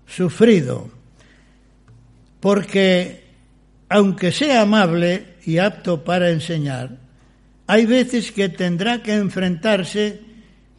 [0.06, 0.90] sufrido,
[2.42, 3.24] porque
[3.88, 6.98] aunque sea amable y apto para enseñar,
[7.68, 10.22] hay veces que tendrá que enfrentarse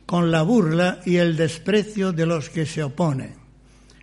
[0.04, 3.34] con la burla y el desprecio de los que se oponen.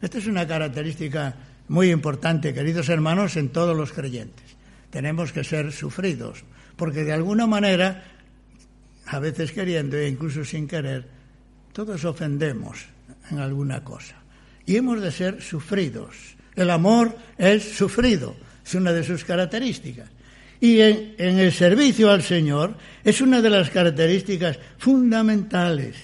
[0.01, 1.35] Esta es una característica
[1.69, 4.42] muy importante, queridos hermanos, en todos los creyentes.
[4.93, 6.45] Tenemos que ser sufridos,
[6.77, 8.05] porque de alguna manera,
[9.07, 11.09] a veces queriendo e incluso sin querer,
[11.73, 12.85] todos ofendemos
[13.31, 14.21] en alguna cosa.
[14.67, 16.37] Y hemos de ser sufridos.
[16.53, 20.11] El amor es sufrido, es una de sus características.
[20.61, 25.95] Y en, el servicio al Señor es una de las características fundamentales,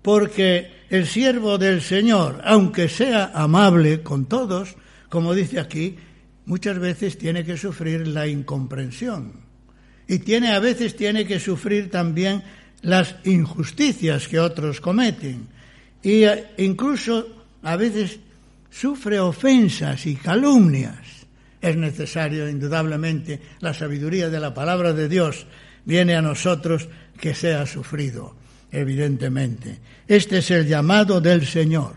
[0.00, 4.76] porque el siervo del Señor, aunque sea amable con todos,
[5.08, 5.98] como dice aquí,
[6.46, 9.32] muchas veces tiene que sufrir la incomprensión.
[10.08, 12.42] Y tiene, a veces tiene que sufrir también
[12.82, 15.48] las injusticias que otros cometen.
[16.02, 18.18] Y eh, incluso a veces
[18.70, 21.22] sufre ofensas y calumnias
[21.62, 25.46] es necesario, indudablemente, la sabiduría de la palabra de Dios
[25.84, 26.88] viene a nosotros
[27.20, 28.34] que sea sufrido,
[28.72, 29.78] evidentemente.
[30.08, 31.94] Este es el llamado del Señor,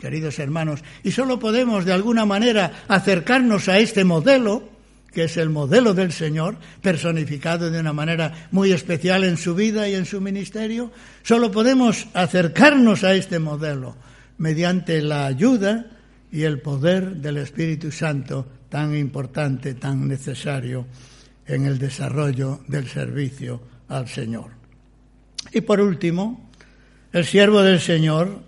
[0.00, 4.68] queridos hermanos, y solo podemos de alguna manera acercarnos a este modelo,
[5.12, 9.88] que es el modelo del Señor, personificado de una manera muy especial en su vida
[9.88, 10.92] y en su ministerio,
[11.22, 13.96] solo podemos acercarnos a este modelo
[14.38, 15.86] mediante la ayuda
[16.30, 20.86] y el poder del Espíritu Santo tan importante, tan necesario
[21.46, 24.50] en el desarrollo del servicio al Señor.
[25.52, 26.50] Y por último,
[27.12, 28.42] el siervo del Señor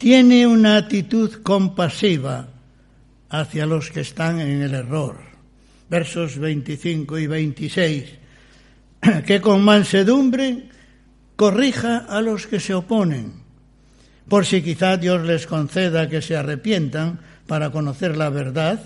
[0.00, 2.48] tiene una actitud compasiva
[3.28, 5.18] hacia los que están en el error.
[5.90, 8.04] Versos 25 y 26.
[9.26, 10.70] Que con mansedumbre
[11.36, 13.44] corrija a los que se oponen,
[14.26, 18.80] por si quizá Dios les conceda que se arrepientan para conocer la verdad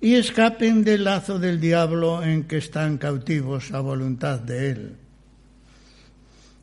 [0.00, 4.96] y escapen del lazo del diablo en que están cautivos a voluntad de él.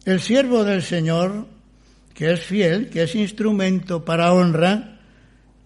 [0.05, 1.47] El siervo del Señor,
[2.13, 4.99] que es fiel, que es instrumento para honra,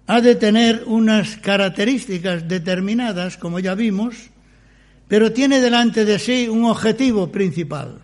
[0.08, 4.30] ha de tener unas características determinadas, como ya vimos,
[5.08, 8.00] pero tiene delante de sí un objetivo principal,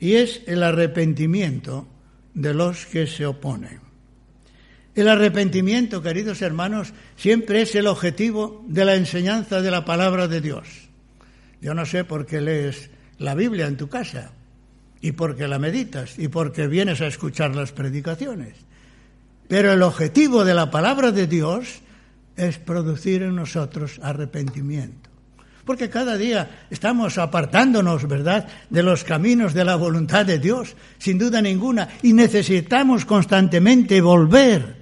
[0.00, 1.86] y es el arrepentimiento
[2.32, 3.80] de los que se oponen.
[4.94, 10.40] El arrepentimiento, queridos hermanos, siempre es el objetivo de la enseñanza de la palabra de
[10.40, 10.68] Dios.
[11.60, 14.32] Yo no sé por qué lees la Biblia en tu casa
[15.04, 18.54] y por qué la meditas y por qué vienes a escuchar las predicaciones.
[19.46, 21.82] Pero el objetivo de la palabra de Dios
[22.34, 25.10] es producir en nosotros arrepentimiento.
[25.66, 31.18] Porque cada día estamos apartándonos, ¿verdad?, de los caminos de la voluntad de Dios, sin
[31.18, 34.76] duda ninguna, y necesitamos constantemente volver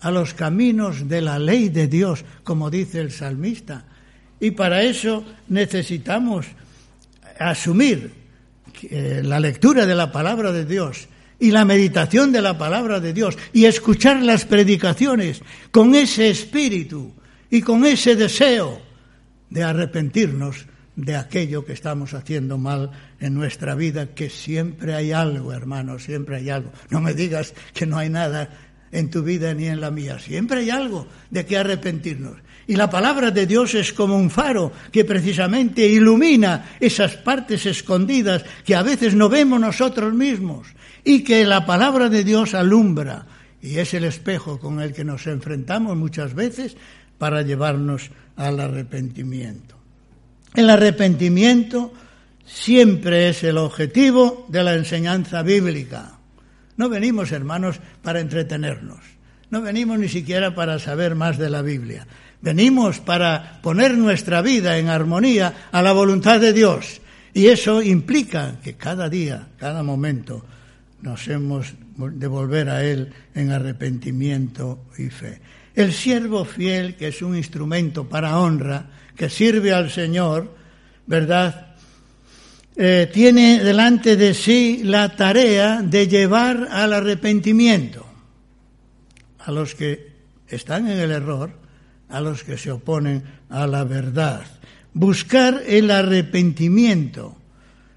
[0.00, 3.86] a los caminos de la ley de Dios, como dice el salmista.
[4.38, 6.44] Y para eso necesitamos
[7.38, 8.25] asumir
[8.82, 11.08] eh, la lectura de la palabra de Dios
[11.38, 17.12] y la meditación de la palabra de Dios y escuchar las predicaciones con ese espíritu
[17.50, 18.80] y con ese deseo
[19.50, 20.66] de arrepentirnos
[20.96, 26.36] de aquello que estamos haciendo mal en nuestra vida, que siempre hay algo, hermano, siempre
[26.36, 26.72] hay algo.
[26.90, 28.48] No me digas que no hay nada
[28.92, 30.18] en tu vida ni en la mía.
[30.18, 32.38] Siempre hay algo de que arrepentirnos.
[32.68, 38.44] Y la palabra de Dios es como un faro que precisamente ilumina esas partes escondidas
[38.64, 40.66] que a veces no vemos nosotros mismos
[41.04, 43.26] y que la palabra de Dios alumbra
[43.62, 46.76] y es el espejo con el que nos enfrentamos muchas veces
[47.18, 49.76] para llevarnos al arrepentimiento.
[50.54, 51.92] El arrepentimiento
[52.44, 56.18] siempre es el objetivo de la enseñanza bíblica.
[56.76, 59.00] No venimos, hermanos, para entretenernos.
[59.50, 62.06] No venimos ni siquiera para saber más de la Biblia.
[62.40, 67.00] Venimos para poner nuestra vida en armonía a la voluntad de Dios.
[67.34, 70.44] Y eso implica que cada día, cada momento,
[71.02, 75.40] nos hemos de volver a Él en arrepentimiento y fe.
[75.74, 80.54] El siervo fiel, que es un instrumento para honra, que sirve al Señor,
[81.06, 81.74] ¿verdad?
[82.76, 88.06] Eh, tiene delante de sí la tarea de llevar al arrepentimiento
[89.38, 90.12] a los que
[90.48, 91.52] están en el error,
[92.08, 94.44] a los que se oponen a la verdad.
[94.92, 97.36] Buscar el arrepentimiento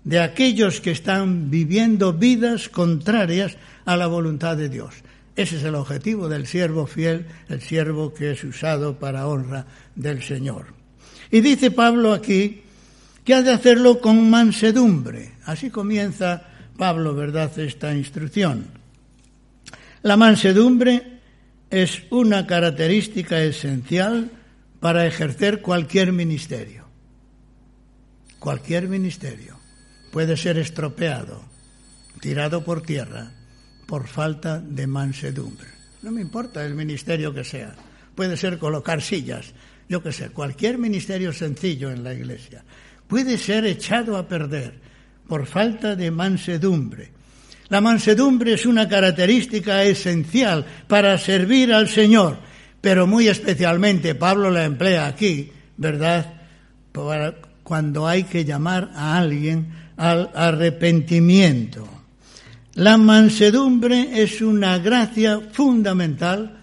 [0.03, 4.95] de aquellos que están viviendo vidas contrarias a la voluntad de Dios.
[5.36, 10.22] Ese es el objetivo del siervo fiel, el siervo que es usado para honra del
[10.22, 10.74] Señor.
[11.32, 12.64] Y dice Pablo aquí
[13.24, 15.34] que ha de hacerlo con mansedumbre.
[15.45, 16.41] Así comienza
[16.78, 18.66] Pablo, ¿verdad?, esta instrucción.
[20.01, 21.19] La mansedumbre
[21.70, 24.32] es una característica esencial
[24.80, 26.88] para ejercer cualquier ministerio.
[28.40, 29.60] Cualquier ministerio
[30.12, 31.44] puede ser estropeado,
[32.22, 33.34] tirado por tierra,
[33.86, 35.68] por falta de mansedumbre.
[36.02, 37.76] No me importa el ministerio que sea.
[38.16, 39.54] Puede ser colocar sillas,
[39.88, 42.64] yo qué sé, cualquier ministerio sencillo en la iglesia.
[43.08, 44.80] Puede ser echado a perder
[45.28, 47.12] por falta de mansedumbre.
[47.70, 52.38] La mansedumbre es una característica esencial para servir al Señor,
[52.82, 56.34] pero muy especialmente Pablo la emplea aquí, ¿verdad?
[57.64, 61.88] cuando hay que llamar a alguien al arrepentimiento.
[62.76, 66.58] La mansedumbre es una gracia fundamental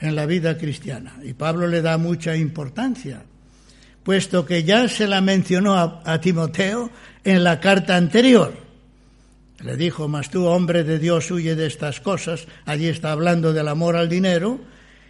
[0.00, 3.22] en la vida cristiana y Pablo le da mucha importancia,
[4.02, 6.90] puesto que ya se la mencionó a, Timoteo
[7.24, 8.67] en la carta anterior.
[9.60, 12.46] Le dijo, mas tú, hombre de Dios, huye de estas cosas.
[12.64, 14.60] Allí está hablando del amor al dinero.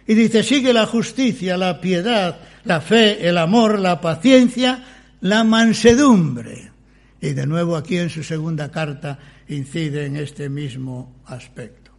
[0.07, 4.83] Y dice, sigue la justicia, la piedad, la fe, el amor, la paciencia,
[5.21, 6.71] la mansedumbre.
[7.21, 9.19] Y de nuevo aquí en su segunda carta
[9.49, 11.91] incide en este mismo aspecto.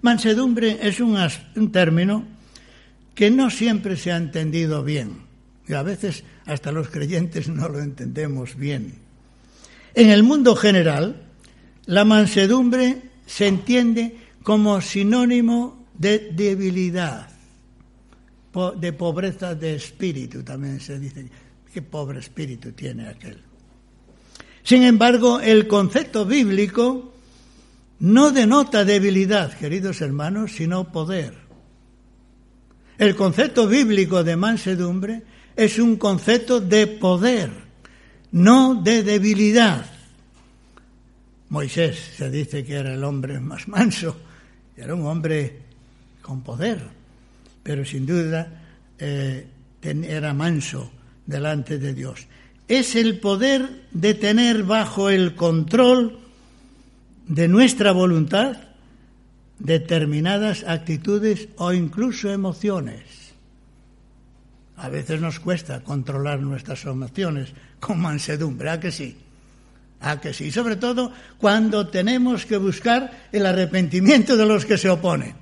[0.00, 1.18] Mansedumbre es un,
[1.56, 2.24] un término
[3.14, 5.26] que no siempre se ha entendido bien
[5.68, 8.94] y a veces hasta los creyentes no lo entendemos bien.
[9.94, 11.25] En el mundo general,
[11.86, 17.28] la mansedumbre se entiende como sinónimo de debilidad,
[18.76, 21.28] de pobreza de espíritu, también se dice.
[21.72, 23.38] ¿Qué pobre espíritu tiene aquel?
[24.62, 27.12] Sin embargo, el concepto bíblico
[28.00, 31.34] no denota debilidad, queridos hermanos, sino poder.
[32.98, 35.22] El concepto bíblico de mansedumbre
[35.54, 37.50] es un concepto de poder,
[38.32, 39.95] no de debilidad.
[41.48, 44.16] Moisés se dice que era el hombre más manso,
[44.76, 45.62] era un hombre
[46.22, 46.82] con poder,
[47.62, 48.46] pero sin duda
[48.98, 49.46] eh,
[49.82, 50.90] era manso
[51.24, 52.26] delante de Dios
[52.68, 56.18] es el poder de tener bajo el control
[57.26, 58.56] de nuestra voluntad
[59.58, 63.34] determinadas actitudes o incluso emociones.
[64.76, 69.16] A veces nos cuesta controlar nuestras emociones con mansedumbre, ¿a que sí?
[70.00, 70.50] ¿A que sí?
[70.50, 75.34] Sobre todo cuando tenemos que buscar el arrepentimiento de los que se oponen.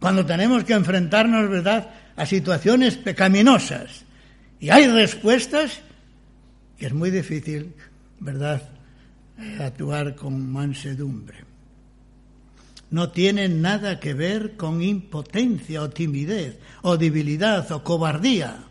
[0.00, 4.04] Cuando tenemos que enfrentarnos, ¿verdad?, a situaciones pecaminosas.
[4.58, 5.80] Y hay respuestas
[6.78, 7.74] que es muy difícil,
[8.18, 8.62] ¿verdad?,
[9.58, 11.38] actuar con mansedumbre.
[12.90, 18.64] No tiene nada que ver con impotencia o timidez o debilidad o cobardía.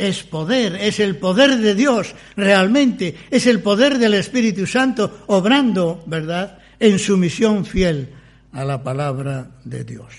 [0.00, 6.02] Es poder, es el poder de Dios realmente, es el poder del Espíritu Santo obrando,
[6.06, 8.08] ¿verdad?, en su misión fiel
[8.52, 10.14] a la palabra de Dios.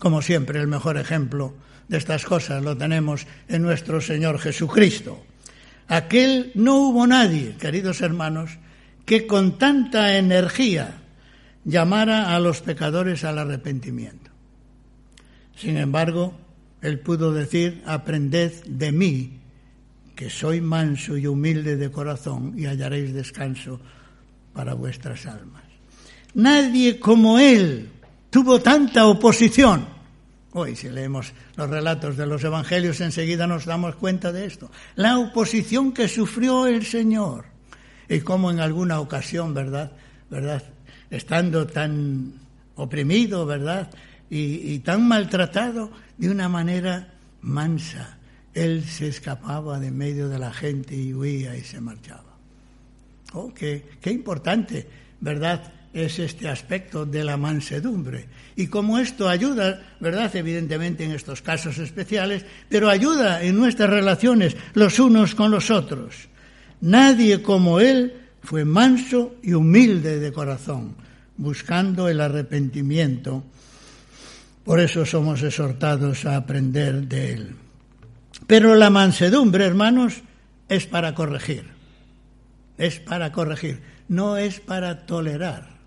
[0.00, 1.54] Como siempre, el mejor ejemplo
[1.86, 5.22] de estas cosas lo tenemos en nuestro Señor Jesucristo.
[5.86, 8.58] Aquel no hubo nadie, queridos hermanos,
[9.06, 10.98] que con tanta energía
[11.64, 14.32] llamara a los pecadores al arrepentimiento.
[15.56, 16.34] Sin embargo,
[16.82, 19.40] él pudo decir, aprended de mí,
[20.14, 23.80] que soy manso y humilde de corazón, y hallaréis descanso
[24.52, 25.62] para vuestras almas.
[26.34, 27.88] Nadie como él
[28.30, 29.86] tuvo tanta oposición.
[30.52, 34.70] Hoy, si leemos los relatos de los evangelios, enseguida nos damos cuenta de esto.
[34.96, 37.44] La oposición que sufrió el Señor.
[38.08, 39.92] Y cómo en alguna ocasión, ¿verdad?
[40.30, 40.62] ¿Verdad?
[41.10, 42.32] Estando tan
[42.76, 43.90] oprimido, ¿verdad?
[44.30, 48.18] Y, tan maltratado, de una manera mansa.
[48.54, 52.36] Él se escapaba de medio de la gente y huía y se marchaba.
[53.32, 54.86] Oh, qué, qué importante,
[55.20, 55.72] ¿verdad?
[55.92, 58.26] es este aspecto de la mansedumbre.
[58.56, 60.34] Y como esto ayuda, ¿verdad?
[60.36, 66.28] Evidentemente en estos casos especiales, pero ayuda en nuestras relaciones los unos con los otros.
[66.80, 70.94] Nadie como Él fue manso y humilde de corazón,
[71.36, 73.44] buscando el arrepentimiento.
[74.68, 77.56] Por eso somos exhortados a aprender de Él.
[78.46, 80.20] Pero la mansedumbre, hermanos,
[80.68, 81.64] es para corregir.
[82.76, 85.78] Es para corregir, no es para tolerar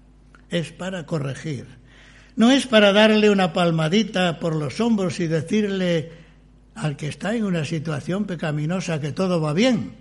[0.51, 1.65] es para corregir.
[2.35, 6.11] No es para darle una palmadita por los hombros y decirle
[6.75, 9.95] al que está en una situación pecaminosa que todo va bien.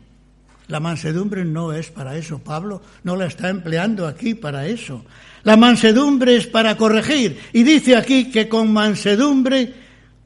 [0.71, 2.39] La mansedumbre no es para eso.
[2.39, 5.05] Pablo no la está empleando aquí para eso.
[5.43, 7.39] La mansedumbre es para corregir.
[7.53, 9.75] Y dice aquí que con mansedumbre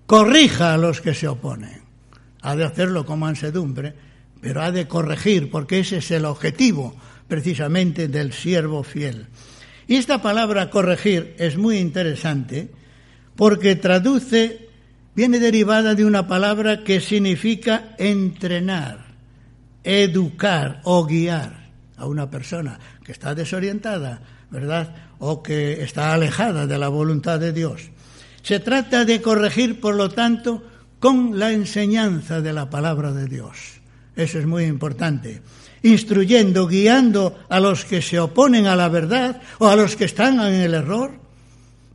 [0.07, 1.83] corrija a los que se oponen.
[2.43, 3.95] Ha de hacerlo con mansedumbre,
[4.41, 6.95] pero ha de corregir, porque ese es el objetivo
[7.27, 9.27] precisamente del siervo fiel.
[9.87, 12.71] Y esta palabra corregir es muy interesante
[13.37, 14.69] porque traduce,
[15.15, 19.04] viene derivada de una palabra que significa entrenar,
[19.85, 24.21] educar o guiar a una persona que está desorientada,
[24.51, 24.95] ¿verdad?
[25.19, 27.91] O que está alejada de la voluntad de Dios.
[28.43, 30.63] Se trata de corregir, por lo tanto,
[30.99, 33.81] con la enseñanza de la palabra de Dios.
[34.17, 35.43] Eso es muy importante
[35.85, 40.41] instruyendo, guiando a los que se oponen a la verdad o a los que están
[40.41, 41.13] en el error,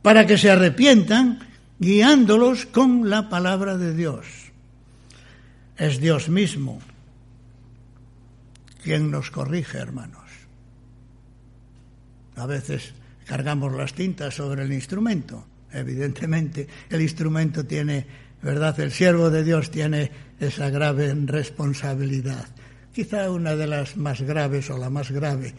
[0.00, 1.40] para que se arrepientan,
[1.80, 4.26] guiándolos con la palabra de Dios.
[5.76, 6.80] Es Dios mismo
[8.82, 10.28] quien nos corrige, hermanos.
[12.36, 12.94] A veces
[13.26, 15.46] cargamos las tintas sobre el instrumento.
[15.72, 18.06] Evidentemente, el instrumento tiene,
[18.42, 18.78] ¿verdad?
[18.80, 20.10] El siervo de Dios tiene
[20.40, 22.48] esa grave responsabilidad
[22.92, 25.54] quizá una de las más graves o la más grave,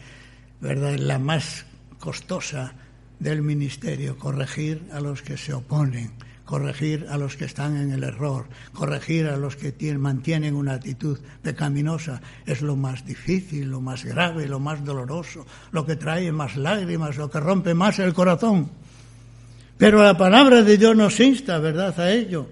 [0.60, 0.96] ¿verdad?
[0.96, 1.64] La más
[1.98, 2.74] costosa
[3.18, 6.12] del ministerio, corregir a los que se oponen,
[6.52, 8.44] corregir a los que están en el error,
[8.74, 14.04] corregir a los que tienen, mantienen una actitud pecaminosa, es lo más difícil, lo más
[14.04, 18.68] grave, lo más doloroso, lo que trae más lágrimas, lo que rompe más el corazón.
[19.78, 22.50] Pero la palabra de Dios nos insta, ¿verdad?, a ello,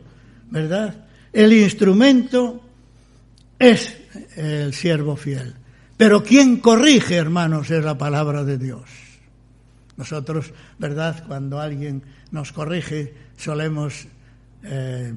[0.50, 1.04] ¿verdad?
[1.30, 2.64] El instrumento
[3.58, 3.98] es
[4.34, 5.56] el siervo fiel.
[5.98, 9.09] Pero quien corrige, hermanos, es la palabra de Dios.
[10.00, 11.22] Nosotros, ¿verdad?
[11.26, 14.06] Cuando alguien nos corrige, solemos
[14.64, 15.12] eh,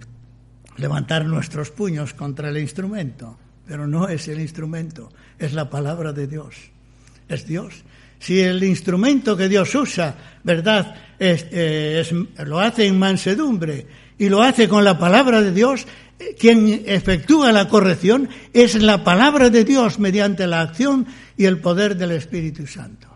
[0.76, 5.10] levantar nuestros puños contra el instrumento, pero no es el instrumento,
[5.40, 6.58] es la palabra de Dios,
[7.30, 7.86] es Dios.
[8.20, 12.04] Si el instrumento que Dios usa, ¿verdad?, eh,
[12.46, 15.88] lo hace en mansedumbre y lo hace con la palabra de Dios,
[16.38, 21.08] quien efectúa la corrección es la palabra de Dios mediante la acción
[21.38, 23.13] y el poder del Espíritu Santo.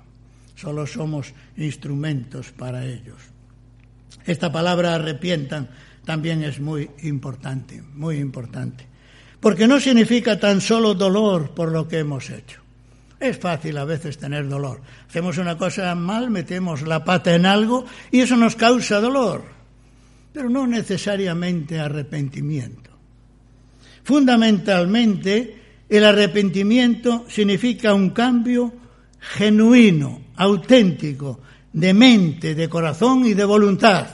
[0.57, 3.21] Solo somos instrumentos para ellos.
[4.25, 5.69] Esta palabra arrepientan
[6.03, 8.85] también es muy importante, muy importante.
[9.39, 12.61] Porque no significa tan solo dolor por lo que hemos hecho.
[13.19, 14.81] Es fácil a veces tener dolor.
[15.07, 19.43] Hacemos una cosa mal, metemos la pata en algo y eso nos causa dolor,
[20.33, 22.89] pero no necesariamente arrepentimiento.
[24.03, 28.73] Fundamentalmente, el arrepentimiento significa un cambio
[29.19, 31.41] genuino, auténtico,
[31.73, 34.07] de mente, de corazón y de voluntad.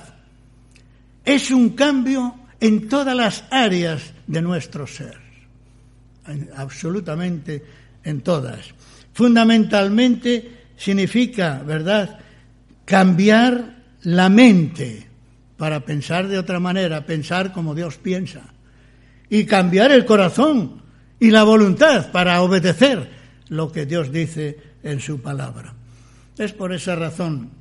[1.23, 5.17] Es un cambio en todas las áreas de nuestro ser,
[6.55, 7.63] absolutamente
[8.03, 8.59] en todas.
[9.13, 12.19] Fundamentalmente significa, ¿verdad?,
[12.85, 15.07] cambiar la mente
[15.57, 18.41] para pensar de otra manera, pensar como Dios piensa
[19.29, 20.81] y cambiar el corazón
[21.19, 23.09] y la voluntad para obedecer
[23.47, 25.73] lo que Dios dice en su palabra.
[26.37, 27.51] Es por esa razón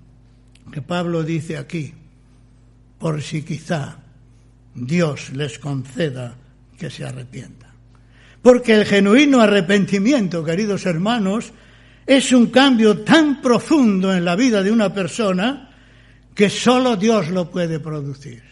[0.73, 1.93] que Pablo dice aquí,
[2.99, 3.99] por si quizá
[4.75, 6.35] Dios les conceda
[6.79, 7.71] que se arrepientan.
[8.41, 11.53] Porque el genuino arrepentimiento, queridos hermanos,
[12.07, 15.71] es un cambio tan profundo en la vida de una persona
[16.35, 18.52] que solo Dios lo puede producir.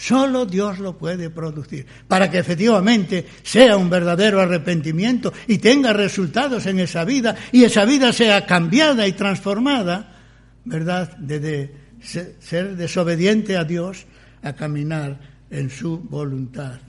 [0.00, 6.64] Solo Dios lo puede producir para que efectivamente sea un verdadero arrepentimiento y tenga resultados
[6.64, 10.16] en esa vida y esa vida sea cambiada y transformada,
[10.64, 11.14] ¿verdad?
[11.18, 14.06] Desde, ser desobediente a Dios
[14.42, 15.20] a caminar
[15.50, 16.80] en su voluntad.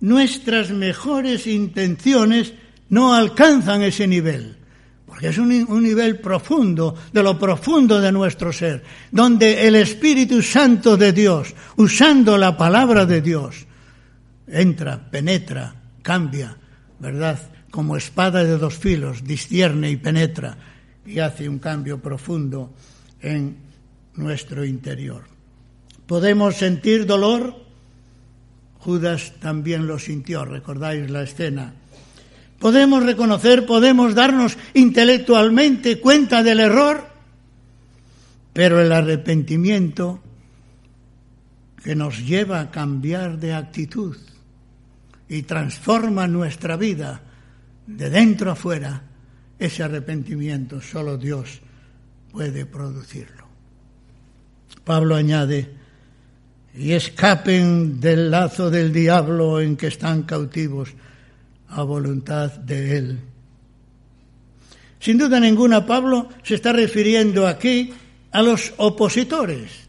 [0.00, 2.52] Nuestras mejores intenciones
[2.90, 4.58] no alcanzan ese nivel,
[5.28, 11.12] es un, nivel profundo, de lo profundo de nuestro ser, donde el Espíritu Santo de
[11.12, 13.66] Dios, usando la palabra de Dios,
[14.48, 16.56] entra, penetra, cambia,
[16.98, 17.38] ¿verdad?
[17.70, 20.56] Como espada de dos filos, discierne y penetra
[21.06, 22.72] y hace un cambio profundo
[23.20, 23.56] en
[24.14, 25.24] nuestro interior.
[26.06, 27.54] ¿Podemos sentir dolor?
[28.78, 31.74] Judas también lo sintió, recordáis la escena.
[32.62, 37.04] Podemos reconocer, podemos darnos intelectualmente cuenta del error,
[38.52, 40.22] pero el arrepentimiento
[41.82, 44.16] que nos lleva a cambiar de actitud
[45.28, 47.20] y transforma nuestra vida
[47.84, 49.02] de dentro a fuera,
[49.58, 51.60] ese arrepentimiento solo Dios
[52.30, 53.44] puede producirlo.
[54.84, 55.68] Pablo añade,
[56.76, 60.94] y escapen del lazo del diablo en que están cautivos
[61.72, 63.18] a voluntad de él.
[65.00, 67.92] Sin duda ninguna, Pablo se está refiriendo aquí
[68.30, 69.88] a los opositores,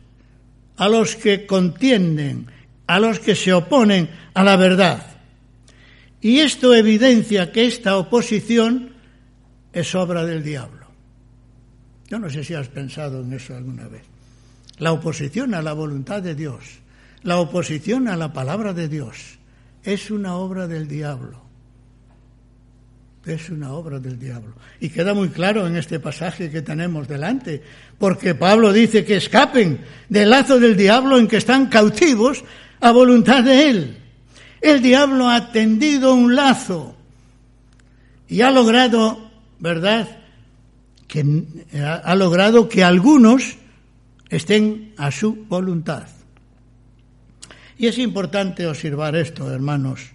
[0.77, 2.47] a los que contienden,
[2.87, 5.05] a los que se oponen a la verdad.
[6.19, 8.93] Y esto evidencia que esta oposición
[9.71, 10.87] es obra del diablo.
[12.07, 14.03] Yo no sé si has pensado en eso alguna vez.
[14.79, 16.79] La oposición a la voluntad de Dios,
[17.23, 19.37] la oposición a la palabra de Dios,
[19.83, 21.42] es una obra del diablo.
[23.25, 24.53] Es una obra del diablo.
[24.81, 27.63] Y queda muy claro en este pasaje que tenemos delante,
[27.97, 32.43] porque Pablo dice que escapen del lazo del diablo en que están cautivos
[32.81, 33.97] a voluntad de él.
[34.59, 36.97] El diablo ha tendido un lazo
[38.27, 40.17] y ha logrado, ¿verdad?
[41.07, 41.45] Que
[41.81, 43.55] ha logrado que algunos
[44.29, 46.07] estén a su voluntad.
[47.77, 50.12] Y es importante observar esto, hermanos,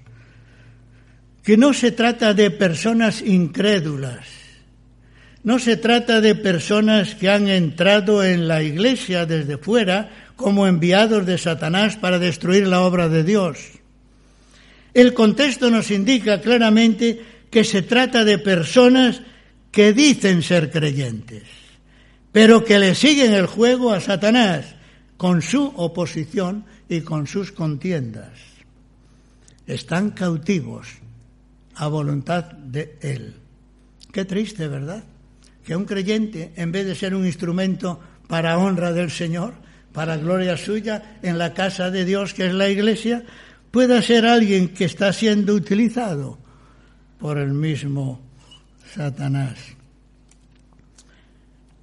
[1.42, 4.26] que no se trata de personas incrédulas,
[5.42, 11.24] no se trata de personas que han entrado en la iglesia desde fuera como enviados
[11.26, 13.58] de Satanás para destruir la obra de Dios.
[14.94, 17.20] El contexto nos indica claramente
[17.50, 19.22] que se trata de personas
[19.70, 21.44] que dicen ser creyentes
[22.32, 24.76] pero que le siguen el juego a Satanás
[25.16, 28.30] con su oposición y con sus contiendas.
[29.66, 30.88] Están cautivos
[31.78, 33.34] a voluntad de Él.
[34.12, 35.02] Qué triste, ¿verdad?
[35.64, 39.54] Que un creyente, en vez de ser un instrumento para honra del Señor,
[39.92, 43.24] para gloria suya, en la casa de Dios, que es la iglesia,
[43.70, 46.38] pueda ser alguien que está siendo utilizado
[47.18, 48.20] por el mismo
[48.94, 49.78] Satanás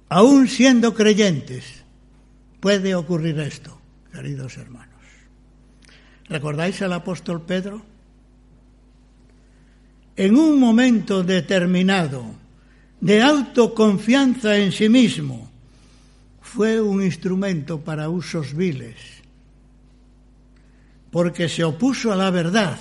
[0.08, 1.64] aún siendo creyentes,
[2.60, 3.80] puede ocurrir esto,
[4.12, 4.94] queridos hermanos.
[6.28, 7.82] ¿Recordáis al apóstol Pedro?
[10.16, 12.24] En un momento determinado
[13.00, 15.50] de autoconfianza en sí mismo,
[16.40, 18.96] fue un instrumento para usos viles,
[21.10, 22.78] porque se opuso a la verdad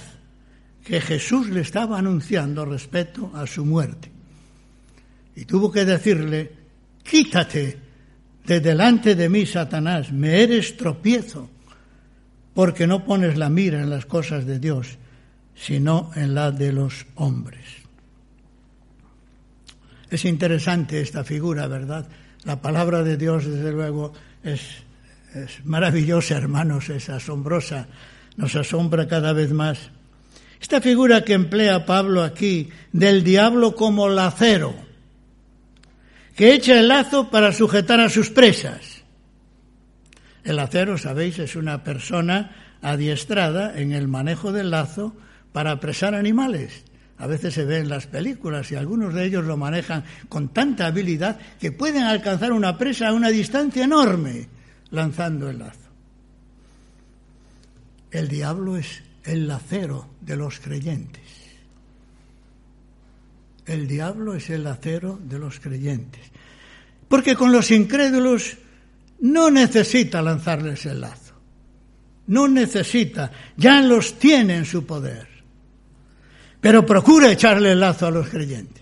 [0.84, 4.12] que Jesús le estaba anunciando respecto a su muerte.
[5.36, 6.66] Y tuvo que decirle,
[7.06, 7.78] Quítate
[8.46, 11.50] de delante de mí, Satanás, me eres tropiezo,
[12.54, 14.98] porque no pones la mira en las cosas de Dios,
[15.56, 17.66] sino en las de los hombres.
[20.10, 22.08] Es interesante esta figura, ¿verdad?
[22.44, 24.62] La palabra de Dios, desde luego, es,
[25.34, 27.88] es maravillosa, hermanos, es asombrosa,
[28.38, 29.90] nos asombra cada vez más.
[30.62, 34.76] Esta figura que emplea Pablo aquí, del diablo como lacero,
[36.36, 39.04] que echa el lazo para sujetar a sus presas.
[40.44, 45.16] El acero, sabéis, es una persona adiestrada en el manejo del lazo
[45.56, 46.84] para apresar animales.
[47.18, 50.86] A veces se ve en las películas y algunos de ellos lo manejan con tanta
[50.86, 54.50] habilidad que pueden alcanzar una presa a una distancia enorme
[54.92, 55.80] lanzando el lazo.
[58.12, 61.24] El diablo es el lacero de los creyentes.
[63.66, 66.22] El diablo es el acero de los creyentes.
[67.08, 68.58] Porque con los incrédulos
[69.22, 71.34] no necesita lanzarles el lazo.
[72.28, 75.35] No necesita, ya los tiene en su poder.
[76.66, 78.82] Pero procura echarle el lazo a los creyentes,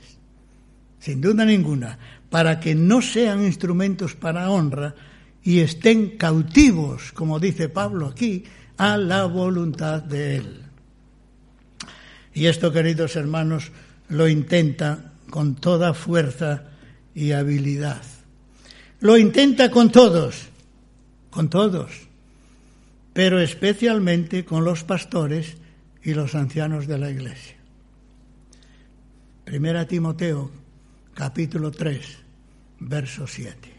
[0.99, 4.95] sin duda ninguna, para que no sean instrumentos para honra
[5.43, 8.45] y estén cautivos, como dice Pablo aquí,
[8.77, 10.61] a la voluntad de Él.
[12.33, 13.73] Y esto, queridos hermanos,
[14.07, 16.63] lo intenta con toda fuerza
[17.13, 18.01] y habilidad.
[19.01, 20.47] Lo intenta con todos,
[21.29, 21.91] con todos,
[23.11, 25.57] pero especialmente con los pastores
[26.01, 27.57] y los ancianos de la iglesia.
[29.43, 30.49] Primera Timoteo,
[31.13, 31.99] capítulo 3,
[32.79, 33.73] verso 7.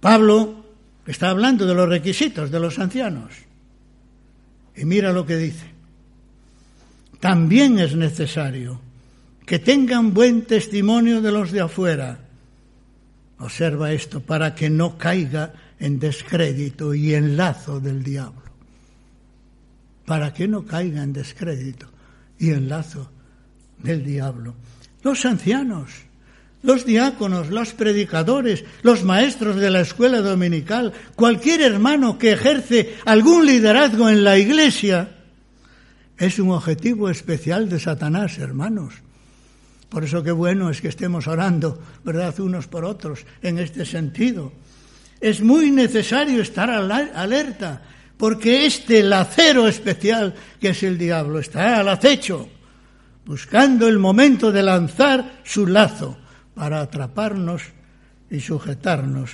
[0.00, 0.64] Pablo
[1.04, 3.32] está hablando de los requisitos de los ancianos.
[4.76, 5.66] Y mira lo que dice.
[7.18, 8.80] También es necesario
[9.44, 12.20] que tengan buen testimonio de los de afuera.
[13.38, 18.42] Observa esto para que no caiga en descrédito y en lazo del diablo.
[20.04, 21.88] Para que no caiga en descrédito
[22.38, 23.10] y en lazo
[23.78, 24.54] del diablo.
[25.02, 25.90] Los ancianos,
[26.62, 33.46] los diáconos, los predicadores, los maestros de la escuela dominical, cualquier hermano que ejerce algún
[33.46, 35.10] liderazgo en la iglesia,
[36.18, 38.94] es un objetivo especial de Satanás, hermanos.
[39.88, 44.52] Por eso qué bueno es que estemos orando, ¿verdad?, unos por otros en este sentido.
[45.20, 47.82] Es muy necesario estar alerta,
[48.16, 52.48] porque este lacero especial que es el diablo está al acecho,
[53.26, 56.16] buscando el momento de lanzar su lazo
[56.54, 57.62] para atraparnos
[58.30, 59.32] y sujetarnos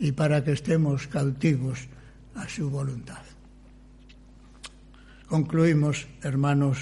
[0.00, 1.78] y para que estemos cautivos
[2.34, 3.22] a su voluntad.
[5.28, 6.78] Concluimos, hermanos,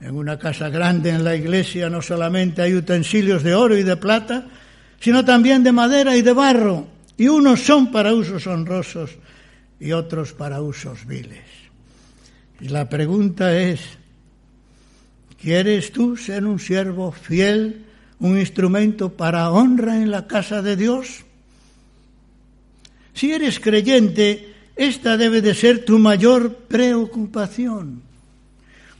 [0.00, 3.96] en una casa grande en la iglesia no solamente hay utensilios de oro y de
[3.96, 4.46] plata,
[5.00, 6.86] sino también de madera y de barro,
[7.16, 9.10] y unos son para usos honrosos
[9.78, 11.44] y otros para usos viles.
[12.60, 13.99] Y la pregunta es,
[15.40, 17.84] ¿quieres tú ser un siervo fiel,
[18.18, 21.24] un instrumento para honra en la casa de Dios?
[23.14, 28.02] Si eres creyente, esta debe de ser tu mayor preocupación.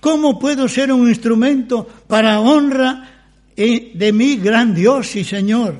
[0.01, 3.24] ¿Cómo puedo ser un instrumento para honra
[3.57, 5.76] de mi gran Dios y Señor?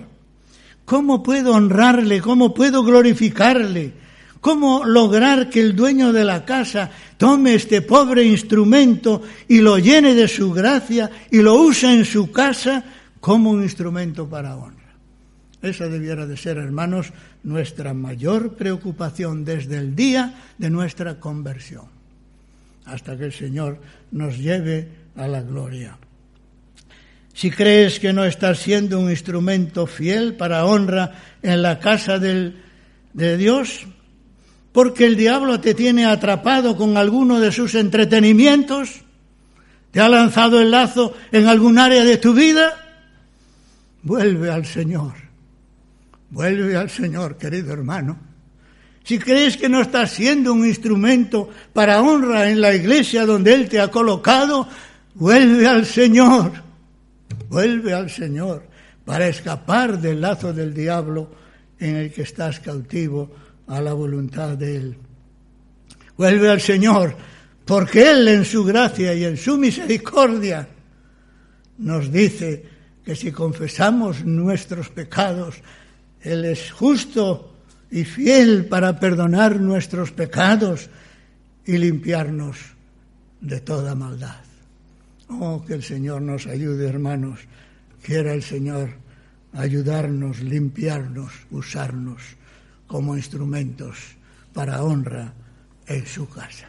[0.85, 2.21] ¿Cómo puedo honrarle?
[2.21, 4.00] ¿Cómo puedo glorificarle?
[4.41, 10.15] ¿Cómo lograr que el dueño de la casa tome este pobre instrumento y lo llene
[10.15, 12.83] de su gracia y lo use en su casa
[13.21, 14.95] como un instrumento para honra?
[15.61, 17.13] Esa debiera de ser, hermanos,
[17.43, 22.01] nuestra mayor preocupación desde el día de nuestra conversión
[22.87, 23.79] hasta que el Señor
[24.11, 25.99] nos lleve a la gloria.
[27.33, 31.13] Si crees que no estás siendo un instrumento fiel para honra
[31.43, 32.57] en la casa del,
[33.13, 33.87] de Dios,
[34.73, 39.03] porque el diablo te tiene atrapado con alguno de sus entretenimientos,
[39.91, 42.73] te ha lanzado el lazo en algún área de tu vida,
[44.03, 45.15] vuelve al Señor,
[46.31, 48.19] vuelve al Señor, querido hermano.
[49.03, 53.69] Si crees que no estás siendo un instrumento para honra en la iglesia donde Él
[53.69, 54.69] te ha colocado,
[55.15, 56.53] vuelve al Señor,
[57.49, 58.63] vuelve al Señor
[59.05, 61.29] para escapar del lazo del diablo
[61.81, 63.35] en el que estás cautivo
[63.71, 64.97] a la voluntad de Él.
[66.17, 67.15] Vuelve al Señor,
[67.65, 70.69] porque Él en su gracia y en su misericordia
[71.79, 72.67] nos dice
[73.05, 75.55] que si confesamos nuestros pecados,
[76.21, 77.55] Él es justo
[77.93, 80.91] y fiel para perdonar nuestros pecados
[81.65, 82.57] y limpiarnos
[83.41, 84.41] de toda maldad.
[85.29, 87.39] Oh, que el Señor nos ayude, hermanos.
[88.03, 88.91] Quiera el Señor
[89.53, 92.40] ayudarnos, limpiarnos, usarnos
[92.91, 94.19] como instrumentos
[94.53, 95.33] para honra
[95.87, 96.67] en su casa.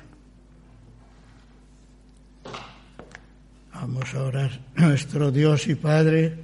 [3.74, 4.52] Vamos a orar.
[4.76, 6.38] Nuestro Dios y Padre,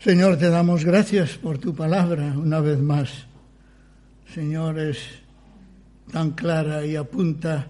[0.00, 3.26] Señor, te damos gracias por tu palabra una vez más.
[4.34, 4.98] Señor, es
[6.10, 7.64] tan clara y apunta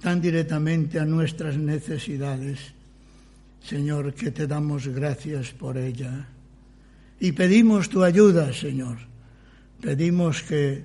[0.00, 2.72] tan directamente a nuestras necesidades.
[3.62, 6.28] Señor, que te damos gracias por ella.
[7.20, 9.09] Y pedimos tu ayuda, Señor.
[9.80, 10.84] Pedimos que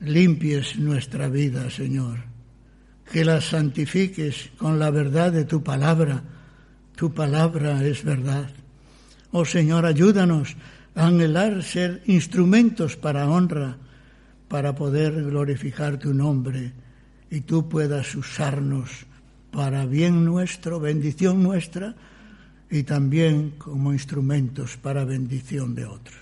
[0.00, 2.18] limpies nuestra vida, Señor.
[3.10, 6.22] Que la santifiques con la verdad de tu palabra.
[6.94, 8.50] Tu palabra es verdad.
[9.32, 10.56] Oh Señor, ayúdanos
[10.94, 13.78] anhelar ser instrumentos para honra,
[14.48, 16.72] para poder glorificar tu nombre
[17.30, 19.06] y tú puedas usarnos
[19.50, 21.94] para bien nuestro, bendición nuestra
[22.70, 26.21] y también como instrumentos para bendición de otros.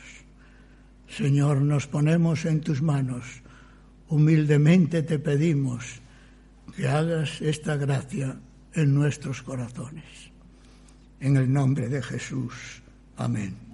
[1.11, 3.43] Señor, nos ponemos en tus manos,
[4.09, 6.01] humildemente te pedimos
[6.77, 8.39] que hagas esta gracia
[8.75, 10.31] en nuestros corazones.
[11.19, 12.83] En el nombre de Jesús.
[13.17, 13.70] Amén.